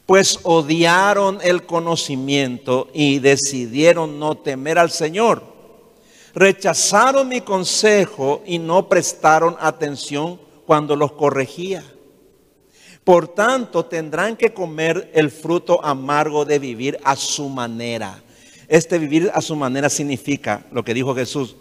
[0.07, 5.43] Pues odiaron el conocimiento y decidieron no temer al Señor.
[6.33, 11.83] Rechazaron mi consejo y no prestaron atención cuando los corregía.
[13.03, 18.23] Por tanto, tendrán que comer el fruto amargo de vivir a su manera.
[18.67, 21.55] Este vivir a su manera significa lo que dijo Jesús,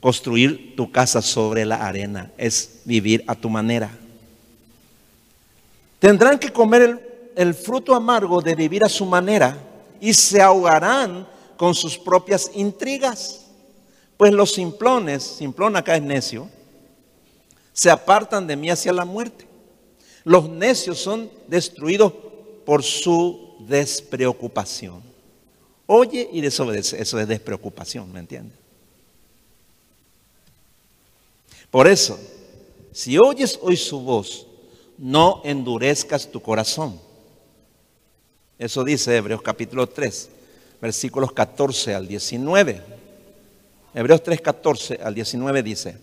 [0.00, 3.90] Construir tu casa sobre la arena es vivir a tu manera.
[5.98, 9.58] Tendrán que comer el, fruto amargo de vivir a su manera
[10.00, 13.46] y se ahogarán con sus propias intrigas.
[14.16, 16.48] Pues los simplones, simplón acá es necio,
[17.72, 19.46] se apartan de mí hacia la muerte.
[20.24, 22.12] Los necios son destruidos
[22.64, 25.02] por su despreocupación.
[25.86, 28.67] Oye y desobedece, eso es despreocupación, ¿me entiendes?
[31.70, 32.18] Por eso,
[32.92, 34.46] si oyes hoy su voz,
[34.96, 37.00] no endurezcas tu corazón.
[38.58, 40.30] Eso dice Hebreos capítulo 3,
[40.80, 42.82] versículos 14 al 19.
[43.94, 45.96] Hebreos 3, 14 al 19 dice,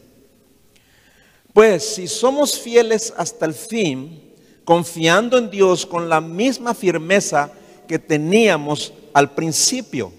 [1.54, 7.51] pues si somos fieles hasta el fin, confiando en Dios con la misma firmeza
[7.88, 10.12] que teníamos al principio,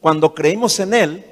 [0.00, 1.24] cuando creímos en Él,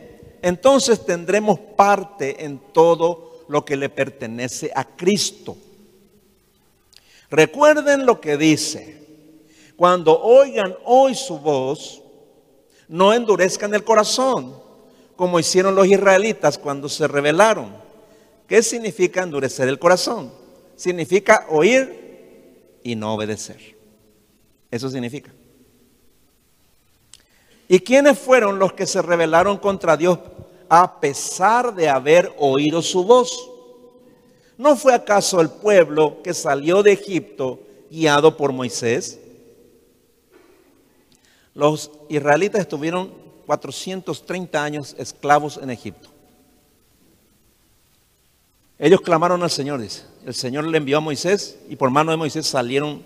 [0.43, 5.57] entonces tendremos parte en todo lo que le pertenece a Cristo.
[7.31, 8.99] Recuerden lo que dice,
[9.77, 12.03] cuando oigan hoy su voz,
[12.89, 14.55] no endurezcan el corazón,
[15.17, 17.77] como hicieron los israelitas cuando se rebelaron.
[18.47, 20.33] ¿Qué significa endurecer el corazón?
[20.75, 23.77] Significa oír y no obedecer.
[24.71, 25.33] Eso significa.
[27.69, 30.19] ¿Y quiénes fueron los que se rebelaron contra Dios
[30.69, 33.51] a pesar de haber oído su voz?
[34.57, 39.21] ¿No fue acaso el pueblo que salió de Egipto guiado por Moisés?
[41.55, 43.13] Los israelitas estuvieron
[43.47, 46.09] 430 años esclavos en Egipto.
[48.79, 50.05] Ellos clamaron al Señor, dice.
[50.25, 53.03] El Señor le envió a Moisés y por mano de Moisés salieron,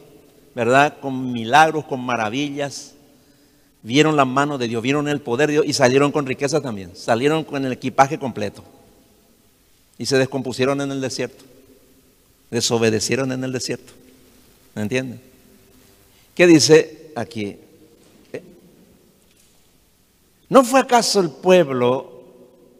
[0.54, 0.98] ¿verdad?
[1.00, 2.94] Con milagros, con maravillas.
[3.82, 6.94] Vieron la mano de Dios, vieron el poder de Dios y salieron con riqueza también.
[6.94, 8.62] Salieron con el equipaje completo.
[9.98, 11.44] Y se descompusieron en el desierto.
[12.50, 13.92] Desobedecieron en el desierto.
[14.74, 15.20] ¿Me entienden?
[16.34, 17.58] ¿Qué dice aquí?
[20.48, 22.22] ¿No fue acaso el pueblo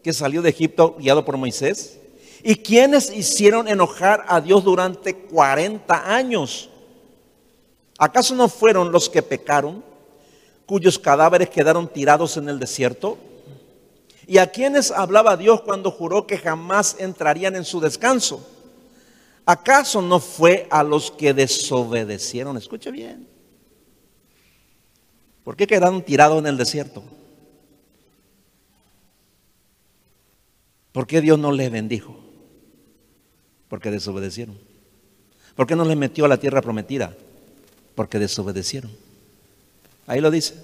[0.03, 1.97] que salió de Egipto guiado por Moisés?
[2.43, 6.69] ¿Y quienes hicieron enojar a Dios durante 40 años?
[7.97, 9.83] ¿Acaso no fueron los que pecaron,
[10.65, 13.17] cuyos cadáveres quedaron tirados en el desierto?
[14.25, 18.47] ¿Y a quienes hablaba Dios cuando juró que jamás entrarían en su descanso?
[19.45, 22.55] ¿Acaso no fue a los que desobedecieron?
[22.55, 23.27] Escuche bien.
[25.43, 27.03] ¿Por qué quedaron tirados en el desierto?
[30.93, 32.15] ¿Por qué Dios no les bendijo?
[33.67, 34.57] Porque desobedecieron.
[35.55, 37.15] ¿Por qué no les metió a la tierra prometida?
[37.95, 38.91] Porque desobedecieron.
[40.07, 40.55] Ahí lo dice.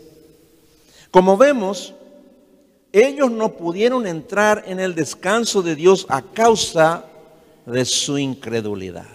[1.12, 1.93] Como vemos,
[2.91, 7.06] ellos no pudieron entrar en el descanso de Dios a causa
[7.65, 9.08] de su incredulidad.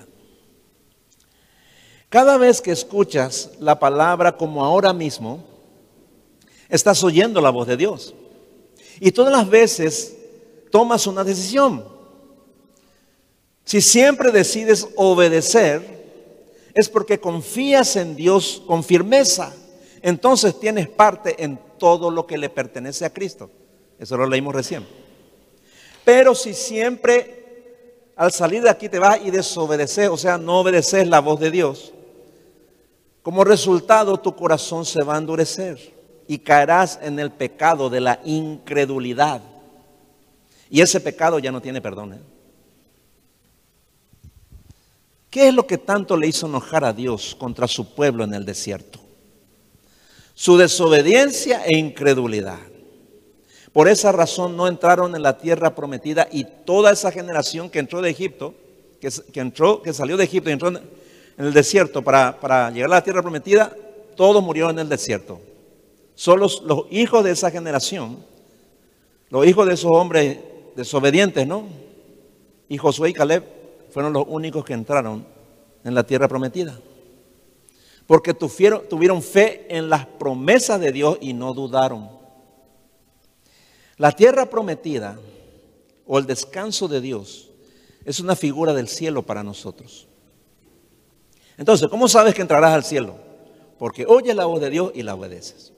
[2.08, 5.44] Cada vez que escuchas la palabra como ahora mismo,
[6.68, 8.14] estás oyendo la voz de Dios.
[9.00, 10.16] Y todas las veces
[10.70, 11.84] tomas una decisión.
[13.64, 16.04] Si siempre decides obedecer,
[16.74, 19.52] es porque confías en Dios con firmeza.
[20.04, 23.50] Entonces tienes parte en todo lo que le pertenece a Cristo.
[23.98, 24.86] Eso lo leímos recién.
[26.04, 31.08] Pero si siempre al salir de aquí te vas y desobedeces, o sea, no obedeces
[31.08, 31.94] la voz de Dios,
[33.22, 35.94] como resultado tu corazón se va a endurecer
[36.28, 39.40] y caerás en el pecado de la incredulidad.
[40.68, 42.12] Y ese pecado ya no tiene perdón.
[42.12, 42.20] ¿eh?
[45.30, 48.44] ¿Qué es lo que tanto le hizo enojar a Dios contra su pueblo en el
[48.44, 49.03] desierto?
[50.34, 52.58] Su desobediencia e incredulidad.
[53.72, 58.02] Por esa razón no entraron en la tierra prometida y toda esa generación que entró
[58.02, 58.54] de Egipto,
[59.00, 60.80] que, entró, que salió de Egipto y entró en,
[61.38, 63.76] el desierto para, para, llegar a la tierra prometida,
[64.16, 65.40] todos murieron en el desierto.
[66.14, 68.24] Solo los hijos de esa generación,
[69.30, 70.38] los hijos de esos hombres
[70.76, 71.66] desobedientes, ¿no?
[72.68, 73.44] Y Josué y Caleb
[73.90, 75.26] fueron los únicos que entraron
[75.84, 76.78] en la tierra prometida.
[78.06, 82.10] Porque tuvieron, fe en las promesas de Dios y no dudaron.
[83.96, 85.18] La tierra prometida
[86.06, 87.50] o el descanso de Dios
[88.04, 90.06] es una figura del cielo para nosotros.
[91.56, 93.16] Entonces, ¿cómo sabes que entrarás al cielo?
[93.78, 95.72] Porque oyes la voz de Dios y la obedeces.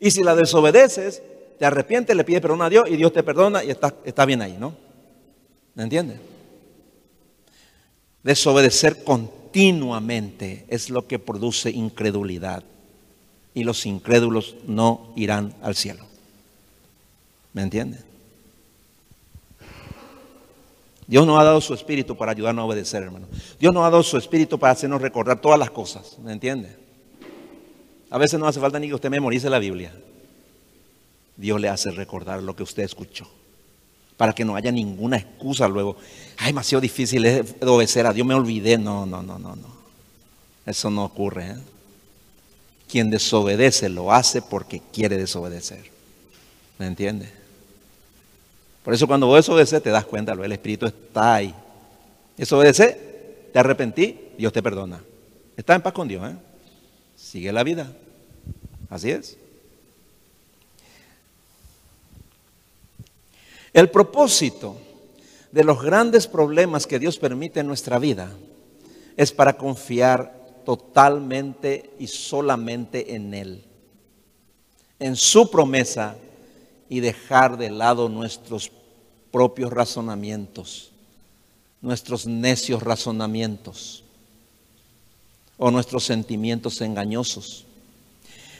[0.00, 1.22] Y si la desobedeces,
[1.58, 4.56] te arrepientes, le pides perdón a Dios y Dios te perdona y está, bien ahí,
[4.58, 4.76] ¿no?
[5.74, 6.20] ¿Me entiendes?
[8.22, 9.02] Desobedecer
[9.48, 12.64] continuamente es lo que produce incredulidad.
[13.54, 16.04] Y los incrédulos no irán al cielo.
[17.52, 18.04] ¿Me entienden?
[21.06, 23.26] Dios nos ha dado su espíritu para ayudarnos a obedecer, hermano.
[23.58, 26.18] Dios nos ha dado su espíritu para hacernos recordar todas las cosas.
[26.18, 26.76] ¿Me entiende?
[28.10, 29.92] A veces no hace falta ni que usted memorice la Biblia.
[31.36, 33.26] Dios le hace recordar lo que usted escuchó.
[34.16, 35.96] Para que no haya ninguna excusa luego.
[36.38, 38.78] Ay, demasiado difícil es obedecer a Dios, me olvidé.
[38.78, 39.68] No, no, no, no, no.
[40.64, 41.50] Eso no ocurre.
[41.50, 41.56] ¿eh?
[42.88, 45.90] Quien desobedece lo hace porque quiere desobedecer.
[46.78, 47.28] ¿Me entiende?
[48.84, 51.52] Por eso cuando vos desobedeces te das cuenta, el Espíritu está ahí.
[52.36, 52.96] Desobedeces,
[53.52, 55.02] te arrepentí, Dios te perdona.
[55.56, 56.36] Está en paz con Dios, ¿eh?
[57.16, 57.90] Sigue la vida.
[58.88, 59.36] Así es.
[63.72, 64.76] El propósito
[65.52, 68.30] de los grandes problemas que Dios permite en nuestra vida
[69.16, 73.64] es para confiar totalmente y solamente en Él,
[74.98, 76.16] en su promesa
[76.88, 78.70] y dejar de lado nuestros
[79.30, 80.92] propios razonamientos,
[81.80, 84.04] nuestros necios razonamientos
[85.56, 87.64] o nuestros sentimientos engañosos.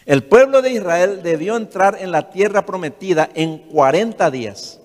[0.06, 4.77] El pueblo de Israel debió entrar en la tierra prometida en 40 días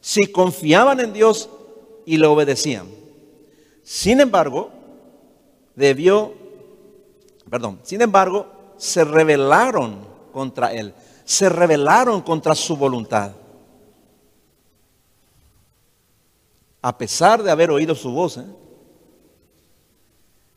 [0.00, 1.48] si confiaban en Dios
[2.06, 2.86] y le obedecían.
[3.82, 4.70] Sin embargo,
[5.74, 6.34] debió,
[7.50, 8.46] perdón, sin embargo,
[8.76, 10.94] se rebelaron contra él,
[11.24, 13.32] se rebelaron contra su voluntad.
[16.80, 18.46] A pesar de haber oído su voz, ¿eh?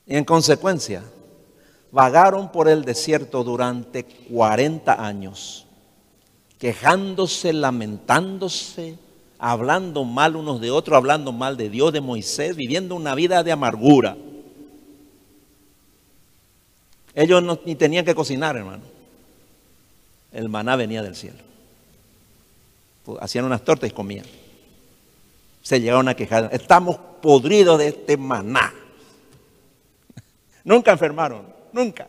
[0.06, 1.04] y en consecuencia,
[1.92, 5.66] vagaron por el desierto durante 40 años,
[6.58, 8.98] quejándose, lamentándose,
[9.44, 13.52] hablando mal unos de otros, hablando mal de Dios, de Moisés, viviendo una vida de
[13.52, 14.16] amargura.
[17.16, 18.84] Ellos ni tenían que cocinar, hermano.
[20.32, 21.40] El maná venía del cielo.
[23.04, 24.28] Pues, hacían unas tortas y comían.
[25.64, 26.50] Se llegaron a quejar.
[26.54, 28.72] Estamos podridos de este maná.
[30.64, 32.08] Nunca enfermaron, nunca.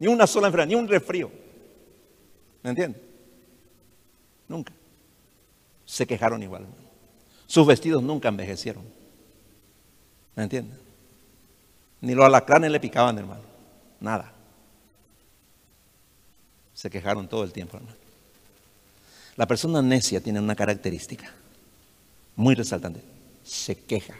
[0.00, 1.30] Ni una sola enfermedad, ni un resfrío.
[2.64, 3.00] ¿Me entiendes?
[4.48, 4.72] Nunca
[5.94, 6.66] se quejaron igual.
[7.46, 8.82] Sus vestidos nunca envejecieron.
[10.34, 10.76] ¿Me entienden?
[12.00, 13.42] Ni los alacranes le picaban, hermano.
[14.00, 14.32] Nada.
[16.74, 17.96] Se quejaron todo el tiempo, hermano.
[19.36, 21.30] La persona necia tiene una característica
[22.34, 23.00] muy resaltante.
[23.44, 24.16] Se queja.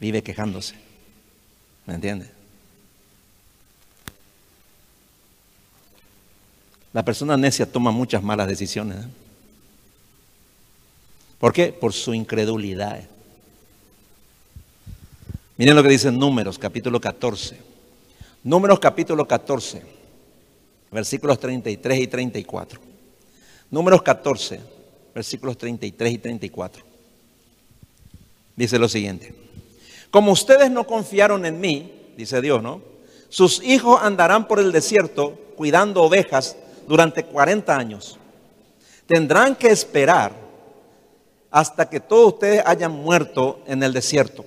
[0.00, 0.74] Vive quejándose.
[1.86, 2.28] ¿Me entiende?
[6.92, 9.04] La persona necia toma muchas malas decisiones.
[9.04, 9.08] ¿eh?
[11.42, 11.72] ¿Por qué?
[11.72, 13.00] Por su incredulidad.
[15.56, 17.56] Miren lo que dice Números, capítulo 14.
[18.44, 19.82] Números, capítulo 14,
[20.92, 22.80] versículos 33 y 34.
[23.72, 24.60] Números 14,
[25.12, 26.84] versículos 33 y 34.
[28.54, 29.34] Dice lo siguiente.
[30.12, 32.82] Como ustedes no confiaron en mí, dice Dios, ¿no?
[33.30, 38.16] Sus hijos andarán por el desierto cuidando ovejas durante 40 años.
[39.08, 40.51] Tendrán que esperar
[41.52, 44.44] hasta que todos ustedes hayan muerto en el desierto,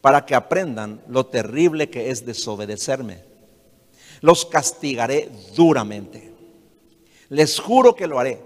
[0.00, 3.22] para que aprendan lo terrible que es desobedecerme.
[4.20, 6.32] Los castigaré duramente.
[7.28, 8.42] Les juro que lo haré.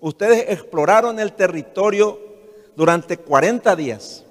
[0.00, 2.18] Ustedes exploraron el territorio
[2.74, 4.24] durante 40 días,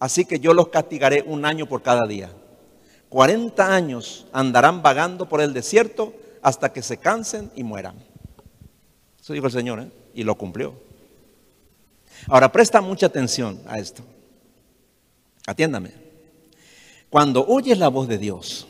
[0.00, 2.28] así que yo los castigaré un año por cada día.
[3.08, 7.94] 40 años andarán vagando por el desierto hasta que se cansen y mueran.
[9.20, 9.90] Eso dijo el Señor, ¿eh?
[10.12, 10.85] y lo cumplió.
[12.28, 14.02] Ahora, presta mucha atención a esto.
[15.46, 15.92] Atiéndame.
[17.08, 18.66] Cuando oyes la voz de Dios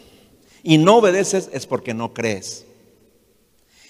[0.62, 2.66] y no obedeces es porque no crees.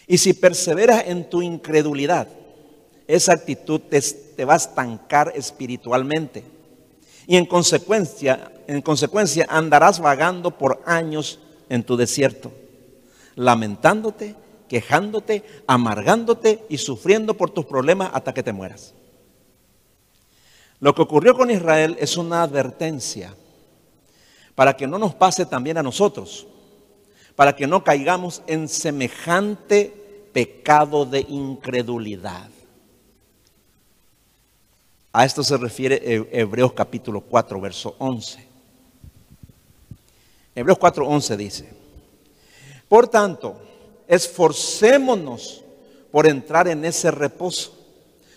[0.06, 2.28] Y si perseveras en tu incredulidad,
[3.08, 6.44] esa actitud te, te va a estancar espiritualmente.
[7.26, 12.52] Y en consecuencia, en consecuencia andarás vagando por años en tu desierto,
[13.34, 14.36] lamentándote,
[14.68, 18.94] quejándote, amargándote y sufriendo por tus problemas hasta que te mueras.
[20.80, 23.34] Lo que ocurrió con Israel es una advertencia
[24.54, 26.46] para que no nos pase también a nosotros,
[27.34, 32.48] para que no caigamos en semejante pecado de incredulidad.
[35.12, 38.46] A esto se refiere Hebreos capítulo 4, verso 11.
[40.54, 41.72] Hebreos 4, 11 dice,
[42.88, 43.60] por tanto,
[44.06, 45.62] esforcémonos
[46.10, 47.75] por entrar en ese reposo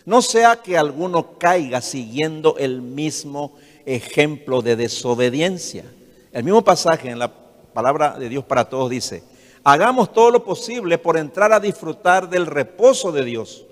[0.10, 3.54] no sea que alguno caiga siguiendo el mismo
[3.86, 5.86] ejemplo de desobediencia.
[6.32, 9.22] El mismo pasaje en la palabra de Dios para todos dice,
[9.64, 13.68] hagamos todo lo posible por entrar a disfrutar del reposo de Dios,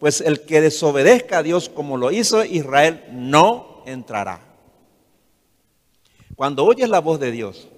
[0.00, 4.40] pues el que desobedezca a Dios como lo hizo Israel no entrará.
[6.34, 7.68] Cuando oyes la voz de Dios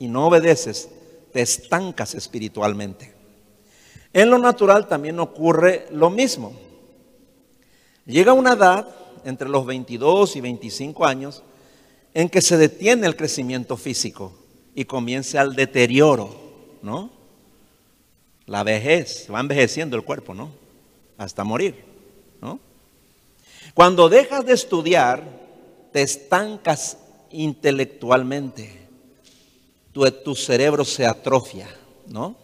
[0.00, 0.88] y no obedeces,
[1.32, 3.14] te estancas espiritualmente.
[4.12, 6.66] En lo natural también ocurre lo mismo.
[8.08, 8.88] Llega una edad,
[9.24, 11.42] entre los 22 y 25 años,
[12.14, 14.32] en que se detiene el crecimiento físico
[14.74, 16.34] y comienza el deterioro,
[16.80, 17.10] ¿no?
[18.46, 20.50] La vejez, va envejeciendo el cuerpo, ¿no?
[21.18, 21.84] Hasta morir,
[22.40, 22.58] ¿no?
[23.74, 25.22] Cuando dejas de estudiar,
[25.92, 26.96] te estancas
[27.30, 28.88] intelectualmente.
[29.92, 31.68] tu, cerebro se atrofia,
[32.06, 32.36] ¿no?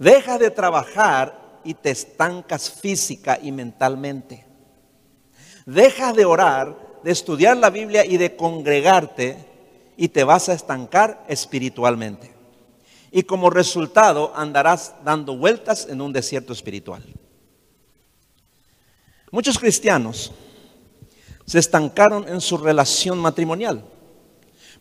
[0.00, 4.46] Dejas de trabajar y te estancas física y mentalmente.
[5.66, 9.44] Dejas de orar, de estudiar la Biblia y de congregarte
[9.96, 12.32] y te vas a estancar espiritualmente.
[13.10, 17.02] Y como resultado andarás dando vueltas en un desierto espiritual.
[19.32, 20.32] Muchos cristianos
[21.46, 23.84] se estancaron en su relación matrimonial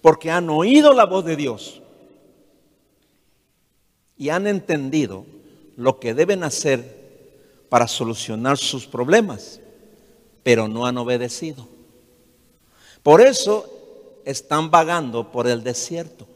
[0.01, 1.81] porque han oído la voz de Dios
[4.17, 5.25] y han entendido
[5.75, 7.05] lo que deben hacer
[7.69, 9.59] para solucionar sus problemas,
[10.43, 11.67] pero no han obedecido.
[13.03, 13.69] Por eso
[14.25, 16.27] están vagando por el desierto,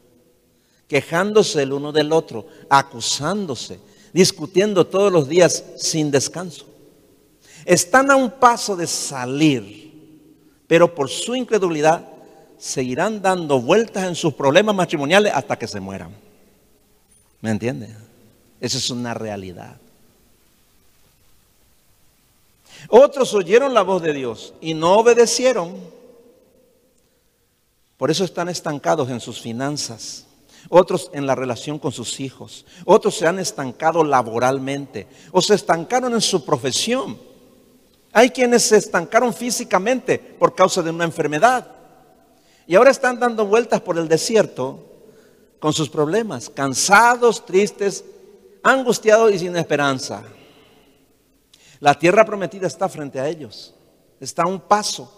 [0.88, 3.80] quejándose el uno del otro, acusándose,
[4.14, 6.66] discutiendo todos los días sin descanso.
[7.66, 9.90] Están a un paso de salir,
[10.68, 12.08] pero por su incredulidad
[12.58, 16.12] seguirán dando vueltas en sus problemas matrimoniales hasta que se mueran.
[17.42, 18.09] ¿Me entiende?
[18.62, 19.78] Esa es una realidad.
[22.88, 25.76] Otros oyeron la voz de Dios y no obedecieron.
[27.97, 30.26] Por eso están estancados en sus finanzas.
[30.70, 32.66] Otros en la relación con sus hijos.
[32.86, 35.07] Otros se han estancado laboralmente.
[35.32, 37.18] O se estancaron en su profesión.
[38.12, 41.68] Hay quienes se estancaron físicamente por causa de una enfermedad.
[42.66, 44.86] Y ahora están dando vueltas por el desierto
[45.60, 48.05] con sus problemas, cansados, tristes,
[48.64, 50.24] angustiados y sin esperanza.
[51.80, 53.74] La tierra prometida está frente a ellos,
[54.20, 55.12] está a un paso,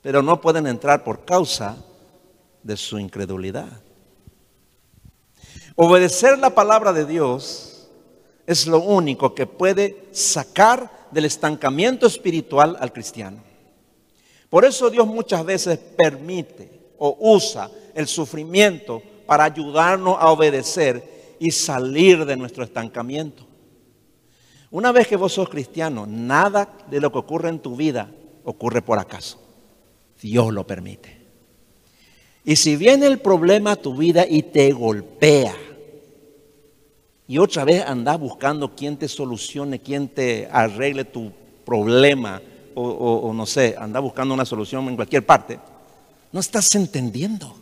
[0.00, 1.76] pero no pueden entrar por causa
[2.62, 3.68] de su incredulidad.
[5.76, 7.88] Obedecer la palabra de Dios
[8.46, 13.38] es lo único que puede sacar del estancamiento espiritual al cristiano.
[14.50, 21.50] Por eso Dios muchas veces permite o usa el sufrimiento para ayudarnos a obedecer y
[21.50, 23.44] salir de nuestro estancamiento.
[24.70, 28.08] Una vez que vos sos cristiano, nada de lo que ocurre en tu vida
[28.44, 29.40] ocurre por acaso.
[30.20, 31.20] Dios lo permite.
[32.44, 35.56] Y si viene el problema a tu vida y te golpea,
[37.26, 41.32] y otra vez andás buscando quién te solucione, quién te arregle tu
[41.64, 42.40] problema,
[42.74, 45.58] o, no sé, andás buscando una solución en cualquier parte,
[46.30, 47.56] no estás entendiendo.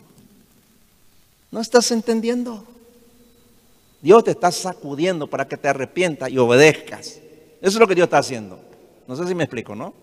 [1.49, 2.70] ¿No estás entendiendo?
[4.01, 7.19] Dios te está sacudiendo para que te arrepientas y obedezcas.
[7.61, 8.59] Eso es lo que Dios está haciendo.
[9.07, 9.93] No sé si me explico, ¿no?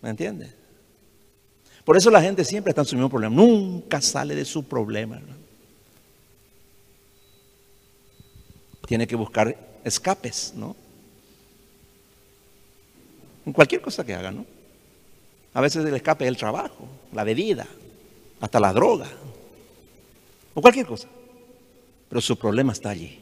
[0.00, 0.54] ¿Me entiendes?
[1.84, 3.34] Por eso la gente siempre está en su mismo problema.
[3.34, 5.20] Nunca sale de su problema.
[8.86, 10.74] Tiene que buscar escapes, ¿no?
[13.44, 14.46] En cualquier cosa que haga, ¿no?
[15.52, 17.66] A veces el escape es el trabajo, la bebida,
[18.40, 19.08] hasta la droga,
[20.54, 21.08] o cualquier cosa.
[22.10, 23.20] Pero su problema está allí.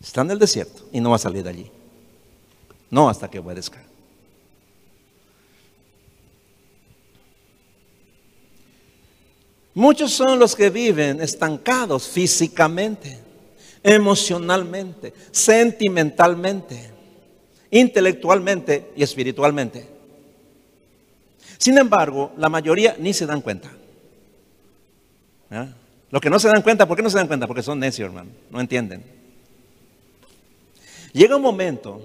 [0.00, 1.70] Está en el desierto y no va a salir de allí.
[2.90, 3.84] No hasta que obedezca.
[9.74, 13.18] Muchos son los que viven estancados físicamente,
[13.82, 16.90] emocionalmente, sentimentalmente,
[17.70, 19.86] intelectualmente y espiritualmente.
[21.58, 23.77] Sin embargo, la mayoría ni se dan cuenta.
[26.10, 27.46] Los que no se dan cuenta, ¿por qué no se dan cuenta?
[27.46, 29.02] Porque son necios, hermano, no entienden.
[31.12, 32.02] Llega un momento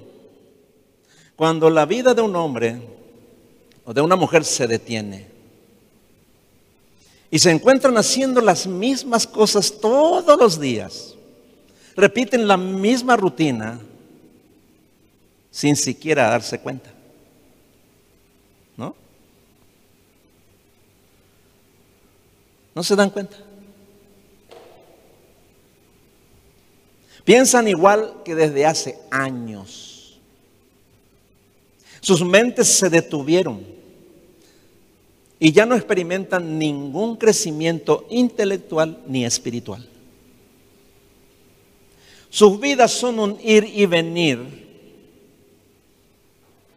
[1.35, 2.81] cuando la vida de un hombre
[3.85, 5.27] o de una mujer se detiene
[7.29, 11.15] y se encuentran haciendo las mismas cosas todos los días,
[11.95, 13.79] repiten la misma rutina
[15.49, 16.92] sin siquiera darse cuenta.
[22.75, 23.37] ¿No se dan cuenta?
[27.23, 30.19] Piensan igual que desde hace años.
[32.01, 33.65] Sus mentes se detuvieron
[35.39, 39.87] y ya no experimentan ningún crecimiento intelectual ni espiritual.
[42.29, 44.63] Sus vidas son un ir y venir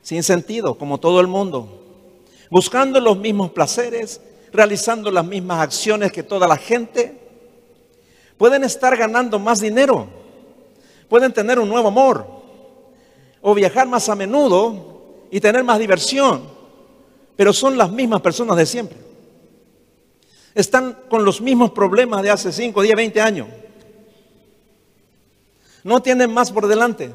[0.02, 1.82] sin sentido, como todo el mundo,
[2.50, 4.20] buscando los mismos placeres,
[4.52, 7.20] realizando las mismas acciones que toda la gente.
[8.36, 10.08] Pueden estar ganando más dinero,
[11.08, 12.26] pueden tener un nuevo amor
[13.40, 16.42] o viajar más a menudo y tener más diversión,
[17.36, 18.98] pero son las mismas personas de siempre.
[20.54, 23.48] Están con los mismos problemas de hace 5, 10, 20 años.
[25.84, 27.12] No tienen más por delante.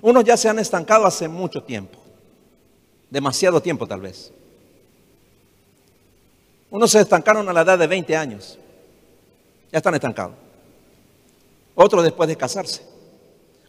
[0.00, 1.98] Unos ya se han estancado hace mucho tiempo,
[3.10, 4.32] demasiado tiempo tal vez.
[6.70, 8.58] Unos se estancaron a la edad de 20 años.
[9.72, 10.34] Ya están estancados.
[11.74, 12.82] Otros después de casarse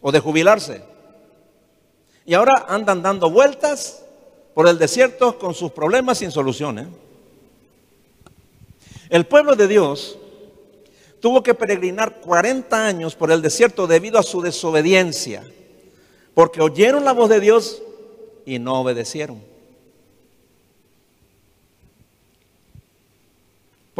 [0.00, 0.82] o de jubilarse.
[2.26, 4.02] Y ahora andan dando vueltas
[4.54, 6.88] por el desierto con sus problemas sin soluciones.
[9.08, 10.18] El pueblo de Dios
[11.20, 15.44] tuvo que peregrinar 40 años por el desierto debido a su desobediencia,
[16.34, 17.82] porque oyeron la voz de Dios
[18.46, 19.49] y no obedecieron.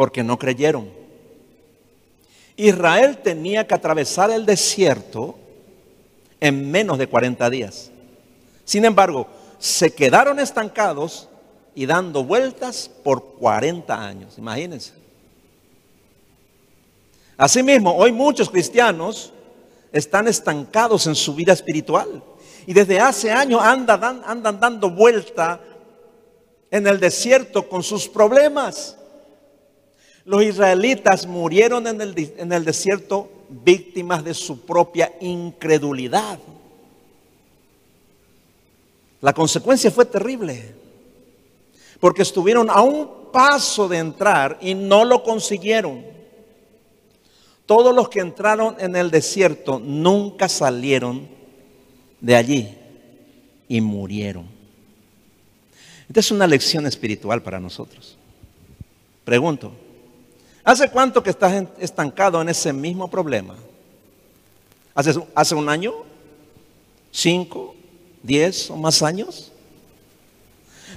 [0.01, 0.89] Porque no creyeron.
[2.57, 5.35] Israel tenía que atravesar el desierto
[6.39, 7.91] en menos de 40 días.
[8.65, 9.27] Sin embargo,
[9.59, 11.29] se quedaron estancados
[11.75, 14.39] y dando vueltas por 40 años.
[14.39, 14.93] Imagínense.
[17.37, 19.31] Asimismo, hoy muchos cristianos
[19.91, 22.23] están estancados en su vida espiritual
[22.65, 25.61] y desde hace años andan, andan dando vuelta
[26.71, 28.97] en el desierto con sus problemas.
[30.25, 36.39] Los israelitas murieron en el, desierto víctimas de su propia incredulidad.
[39.19, 40.75] La consecuencia fue terrible,
[41.99, 46.03] porque estuvieron a un paso de entrar y no lo consiguieron.
[47.65, 51.27] Todos los que entraron en el desierto nunca salieron
[52.19, 52.77] de allí
[53.67, 54.45] y murieron.
[56.07, 58.17] Esta es una lección espiritual para nosotros.
[59.23, 59.71] Pregunto,
[60.63, 63.55] ¿hace cuánto que estás estancado en ese mismo problema?
[64.93, 65.93] ¿Hace, hace un año?
[67.11, 67.75] ¿Cinco?
[68.23, 69.51] 10 o más años?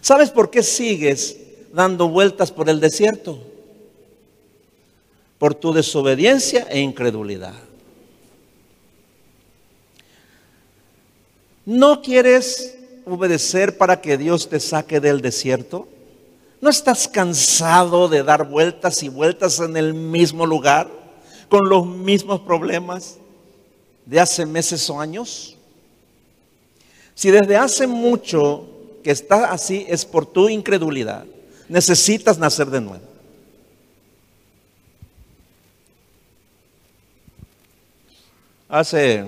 [0.00, 1.38] ¿Sabes por qué sigues
[1.72, 3.42] dando vueltas por el desierto?
[5.38, 7.54] Por tu desobediencia e incredulidad.
[11.64, 15.88] ¿No quieres obedecer para que Dios te saque del desierto?
[16.60, 20.88] ¿No estás cansado de dar vueltas y vueltas en el mismo lugar
[21.48, 23.18] con los mismos problemas
[24.06, 25.56] de hace meses o años?
[27.14, 28.66] Si desde hace mucho
[29.02, 31.26] que está así es por tu incredulidad,
[31.68, 33.04] necesitas nacer de nuevo.
[38.68, 39.24] Hace,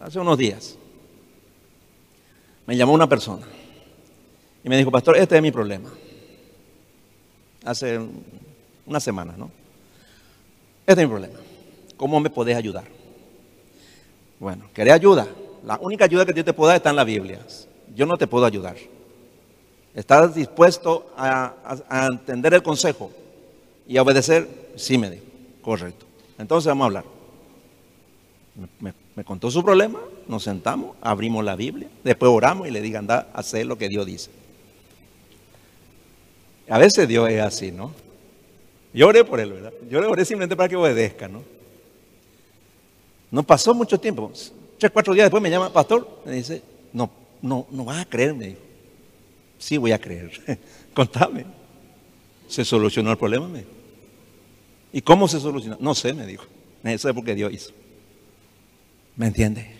[0.00, 0.76] hace unos días
[2.66, 3.46] me llamó una persona
[4.62, 5.90] y me dijo, pastor, este es mi problema.
[7.64, 8.00] Hace
[8.86, 9.50] una semana, ¿no?
[10.86, 11.38] Este es mi problema.
[11.96, 12.84] ¿Cómo me podés ayudar?
[14.38, 15.28] Bueno, ¿querés ayuda?
[15.66, 17.38] La única ayuda que yo te puedo dar está en la Biblia.
[17.94, 18.76] Yo no te puedo ayudar.
[19.94, 23.10] ¿Estás dispuesto a, entender el consejo
[23.86, 24.48] y a obedecer?
[24.76, 25.24] Sí, me dijo.
[25.62, 26.06] Correcto.
[26.38, 27.04] Entonces vamos a hablar.
[29.14, 33.28] Me, contó su problema, nos sentamos, abrimos la Biblia, después oramos y le digan, anda
[33.34, 34.30] a hacer lo que Dios dice.
[36.70, 37.92] A veces Dios es así, ¿no?
[38.94, 39.72] Yo oré por él, ¿verdad?
[39.90, 41.42] Yo le oré simplemente para que obedezca, ¿no?
[43.28, 44.32] No pasó mucho tiempo.
[44.78, 46.62] Tres, cuatro días después me llama, pastor, me dice,
[46.92, 47.10] no,
[47.42, 48.60] no, no vas a creer, me dijo.
[49.58, 50.30] Sí, voy a creer.
[50.94, 51.44] Contame.
[52.46, 53.48] ¿Se solucionó el problema?
[53.48, 53.70] Me dijo.
[54.92, 55.76] ¿Y cómo se solucionó?
[55.80, 56.44] No sé, me dijo.
[56.84, 57.72] Eso es porque Dios hizo.
[59.16, 59.72] ¿Me entiende?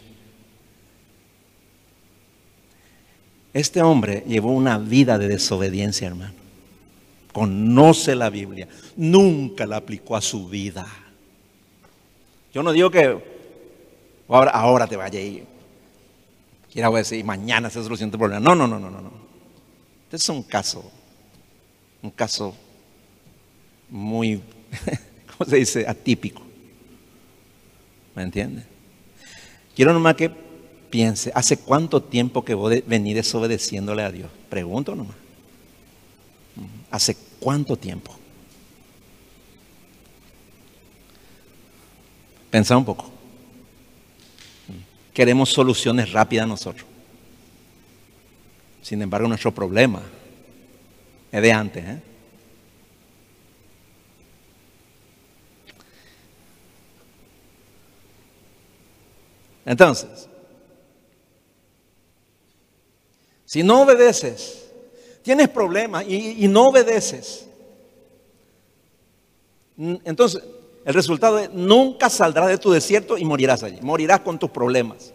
[3.55, 6.40] Este hombre llevó una vida de desobediencia, hermano.
[7.33, 8.69] Conoce la Biblia.
[8.97, 10.87] Nunca la aplicó a su vida.
[12.53, 13.19] Yo no digo que
[14.29, 15.45] ahora, te vaya y
[16.73, 18.41] quiera decir, mañana se soluciona tu problema.
[18.41, 19.13] No, no, no, no, no.
[20.05, 20.91] Este es un caso,
[22.03, 22.55] un caso
[23.89, 24.41] muy,
[25.39, 25.87] ¿cómo se dice?
[25.87, 26.43] Atípico.
[28.15, 28.65] ¿Me entiende?
[29.75, 30.31] Quiero nomás que
[30.91, 34.31] piense, ¿hace cuánto tiempo que vos venís desobedeciéndole a Dios?
[34.49, 35.20] Pregunto nomás.
[36.91, 38.17] ¿Hace cuánto tiempo?
[42.51, 43.11] Pensá un poco.
[45.15, 46.87] Queremos soluciones rápidas nosotros.
[48.83, 50.03] Sin embargo, nuestro problema
[51.31, 51.85] es de antes.
[51.85, 52.03] ¿eh?
[59.65, 60.29] Entonces,
[63.45, 64.60] si no obedeces,
[65.23, 67.47] tienes problemas y, no obedeces,
[69.77, 70.43] entonces
[70.85, 73.79] el resultado es nunca saldrás de tu desierto y morirás allí.
[73.83, 75.13] Morirás con tus problemas.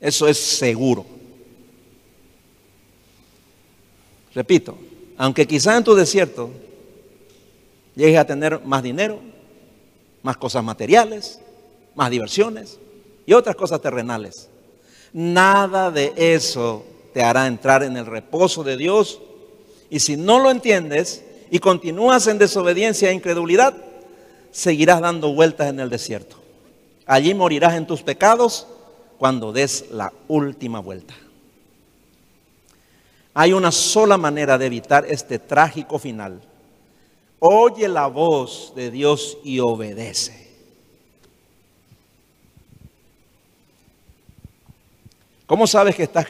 [0.00, 1.06] Eso es seguro.
[4.34, 4.76] Repito,
[5.16, 6.50] aunque quizás en tu desierto
[7.94, 9.20] llegues a tener más dinero,
[10.22, 11.40] más cosas materiales,
[11.94, 12.78] más diversiones
[13.26, 14.48] y otras cosas terrenales,
[15.12, 16.84] nada de eso
[17.18, 19.20] te hará entrar en el reposo de Dios.
[19.90, 23.74] Y si no lo entiendes, y continúas en desobediencia e incredulidad,
[24.52, 26.36] seguirás dando vueltas en el desierto.
[27.06, 28.68] Allí morirás en tus pecados
[29.18, 31.12] cuando des la última vuelta.
[33.34, 36.40] Hay una sola manera de evitar este trágico final.
[37.40, 40.46] Oye la voz de Dios y obedece.
[45.46, 46.26] ¿Cómo sabes que estás,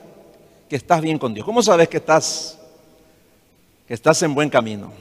[0.68, 1.46] que estás bien con Dios?
[1.46, 2.58] ¿Cómo sabes que estás,
[3.86, 4.92] que estás en buen camino?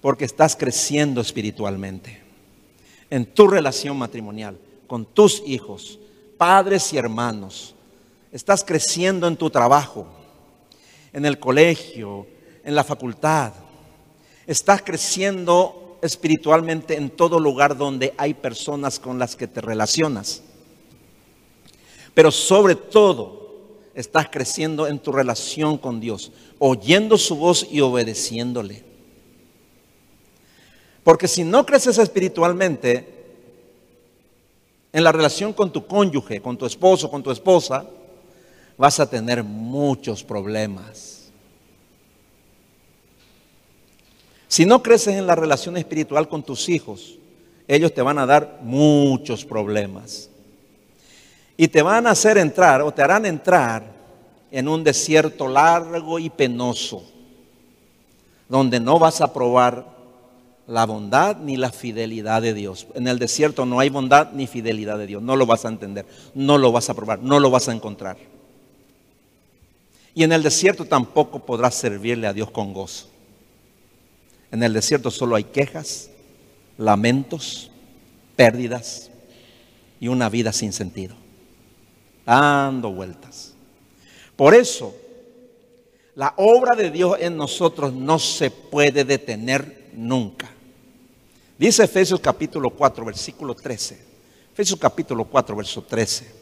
[0.00, 2.22] Porque estás creciendo espiritualmente
[3.10, 5.98] en tu relación matrimonial, con tus hijos,
[6.36, 7.74] padres y hermanos.
[8.30, 10.06] Estás creciendo en tu trabajo,
[11.12, 12.26] en el colegio,
[12.62, 13.52] en la facultad.
[14.46, 20.42] Estás creciendo espiritualmente en todo lugar donde hay personas con las que te relacionas.
[22.14, 23.37] Pero sobre todo,
[23.98, 26.30] estás creciendo en tu relación con Dios,
[26.60, 28.84] oyendo su voz y obedeciéndole.
[31.02, 33.16] Porque si no creces espiritualmente,
[34.92, 37.86] en la relación con tu cónyuge, con tu esposo, con tu esposa,
[38.76, 41.30] vas a tener muchos problemas.
[44.46, 47.18] Si no creces en la relación espiritual con tus hijos,
[47.66, 50.30] ellos te van a dar muchos problemas
[51.60, 53.82] y te van a hacer entrar o te harán entrar
[54.52, 57.04] en un desierto largo y penoso,
[58.48, 59.84] donde no vas a probar
[60.68, 62.86] la bondad ni la fidelidad de Dios.
[62.94, 66.06] En el desierto no hay bondad ni fidelidad de Dios, no lo vas a entender,
[66.32, 68.16] no lo vas a probar, no lo vas a encontrar.
[70.14, 73.08] Y en el desierto tampoco podrás servirle a Dios con gozo.
[74.52, 76.08] En el desierto solo hay quejas,
[76.76, 77.72] lamentos,
[78.36, 79.10] pérdidas
[79.98, 81.16] y una vida sin sentido
[82.28, 83.54] dando vueltas.
[84.36, 84.94] Por eso,
[86.14, 90.50] la obra de Dios en nosotros no se puede detener nunca.
[91.58, 93.98] Dice Efesios capítulo 4, versículo 13.
[94.52, 96.38] Efesios capítulo 4, verso 13.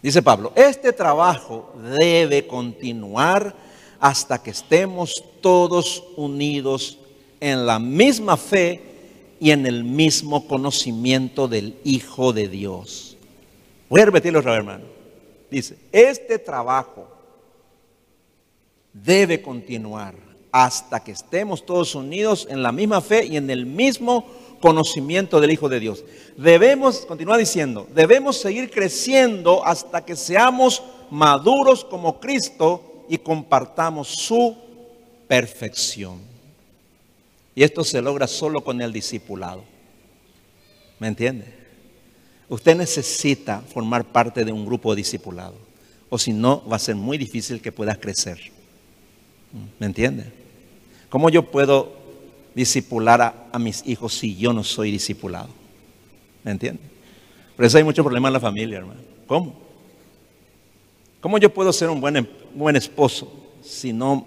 [0.00, 3.54] Dice Pablo, este trabajo debe continuar
[3.98, 6.98] hasta que estemos todos unidos
[7.40, 8.82] en la misma fe
[9.40, 13.15] y en el mismo conocimiento del Hijo de Dios
[13.88, 14.84] Voy a repetirlo otra vez, hermano.
[15.50, 17.08] Dice, este trabajo
[18.92, 20.14] debe continuar
[20.50, 24.26] hasta que estemos todos unidos en la misma fe y en el mismo
[24.60, 26.04] conocimiento del Hijo de Dios.
[26.36, 34.56] Debemos, continúa diciendo, debemos seguir creciendo hasta que seamos maduros como Cristo y compartamos su
[35.28, 36.20] perfección.
[37.54, 39.62] Y esto se logra solo con el discipulado.
[40.98, 41.55] ¿Me entiende?
[42.48, 45.54] Usted necesita formar parte de un grupo discipulado.
[46.08, 48.38] O si no, va a ser muy difícil que pueda crecer.
[49.78, 50.32] ¿Me entiende?
[51.08, 51.92] ¿Cómo yo puedo
[52.54, 55.48] discipular a, mis hijos si yo no soy discipulado?
[56.44, 56.80] ¿Me entiende?
[57.56, 59.00] Por eso hay mucho problema en la familia, hermano.
[59.26, 59.54] ¿Cómo?
[61.20, 63.32] ¿Cómo yo puedo ser un buen, em, buen esposo
[63.62, 64.26] si no,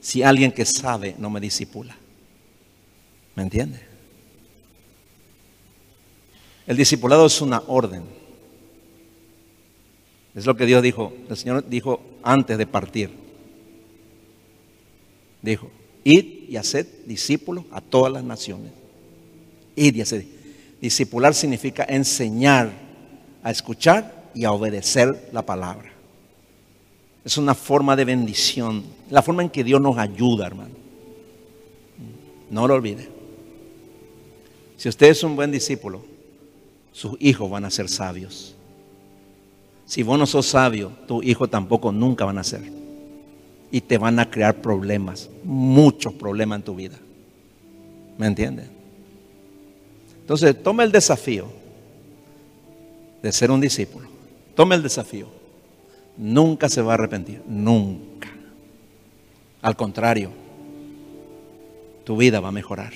[0.00, 1.94] si alguien que sabe no me disipula?
[3.36, 3.93] ¿Me entiende?
[6.66, 8.02] El discipulado es una orden.
[10.34, 11.12] Es lo que Dios dijo.
[11.28, 13.10] El Señor dijo antes de partir.
[15.42, 15.70] Dijo,
[16.04, 18.72] id y haced discípulos a todas las naciones.
[19.76, 20.24] Id y haced.
[20.80, 22.72] Discipular significa enseñar
[23.42, 25.92] a escuchar y a obedecer la palabra.
[27.24, 28.84] Es una forma de bendición.
[29.10, 30.74] La forma en que Dios nos ayuda, hermano.
[32.50, 33.08] No lo olvide.
[34.76, 36.13] Si usted es un buen discípulo,
[36.94, 38.54] sus hijos van a ser sabios.
[39.84, 42.62] Si vos no sos sabio, tus hijos tampoco nunca van a ser.
[43.72, 46.96] Y te van a crear problemas, muchos problemas en tu vida.
[48.16, 48.66] ¿Me entiendes?
[50.20, 51.46] Entonces, toma el desafío
[53.20, 54.06] de ser un discípulo.
[54.54, 55.26] Toma el desafío.
[56.16, 58.28] Nunca se va a arrepentir, nunca.
[59.60, 60.30] Al contrario,
[62.04, 62.92] tu vida va a mejorar.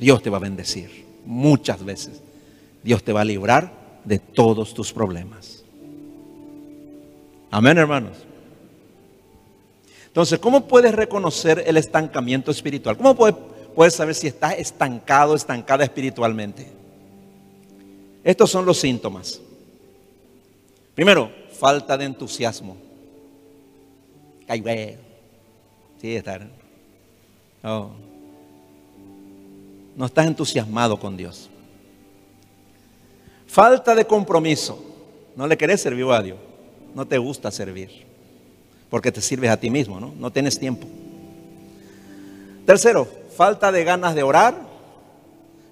[0.00, 2.22] Dios te va a bendecir muchas veces.
[2.82, 3.72] Dios te va a librar
[4.04, 5.64] de todos tus problemas.
[7.50, 8.16] Amén, hermanos.
[10.06, 12.96] Entonces, ¿cómo puedes reconocer el estancamiento espiritual?
[12.96, 16.70] ¿Cómo puedes, saber si estás estancado, estancada espiritualmente?
[18.24, 19.40] Estos son los síntomas.
[20.94, 22.76] Primero, falta de entusiasmo.
[26.00, 26.20] Sí.
[29.96, 31.48] No estás entusiasmado con Dios.
[33.52, 34.82] Falta de compromiso.
[35.36, 36.38] No le querés servir a Dios.
[36.94, 37.90] No te gusta servir.
[38.88, 40.14] Porque te sirves a ti mismo, ¿no?
[40.18, 40.86] No tienes tiempo.
[42.64, 44.56] Tercero, falta de ganas de orar,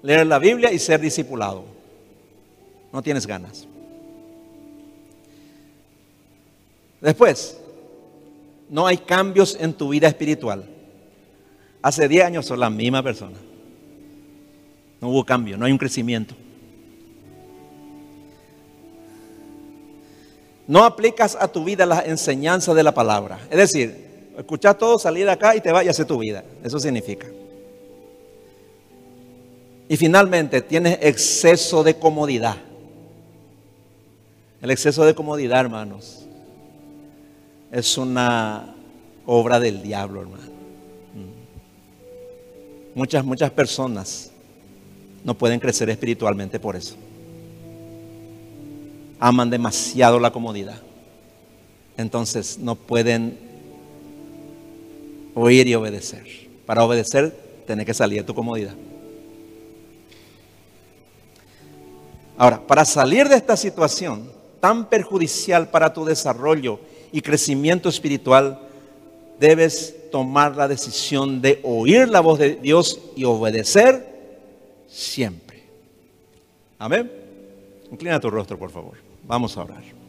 [0.03, 1.65] leer la Biblia y ser discipulado.
[2.93, 3.67] No tienes ganas.
[7.01, 7.57] Después,
[8.69, 10.65] no hay cambios en tu vida espiritual.
[11.81, 13.39] Hace 10 años sos la misma persona.
[15.01, 16.35] No hubo cambio, no hay un crecimiento.
[20.71, 23.41] No aplicas a tu vida las enseñanzas de la palabra.
[23.49, 26.45] Es decir, escuchar todo, salir de acá y te vayas a tu vida.
[26.63, 27.27] Eso significa.
[29.89, 32.55] Y finalmente, tienes exceso de comodidad.
[34.61, 36.25] El exceso de comodidad, hermanos,
[37.69, 38.73] es una
[39.25, 40.51] obra del diablo, hermano.
[42.95, 44.31] Muchas, muchas personas
[45.25, 46.95] no pueden crecer espiritualmente por eso.
[49.21, 50.81] Aman demasiado la comodidad.
[51.95, 53.37] Entonces no pueden
[55.35, 56.25] oír y obedecer.
[56.65, 57.31] Para obedecer,
[57.67, 58.73] tenés que salir de tu comodidad.
[62.37, 66.79] Ahora, para salir de esta situación tan perjudicial para tu desarrollo
[67.11, 68.59] y crecimiento espiritual,
[69.39, 74.07] debes tomar la decisión de oír la voz de Dios y obedecer
[74.87, 75.63] siempre.
[76.79, 77.11] Amén.
[77.91, 79.10] Inclina tu rostro, por favor.
[79.23, 80.00] Vamos a orar.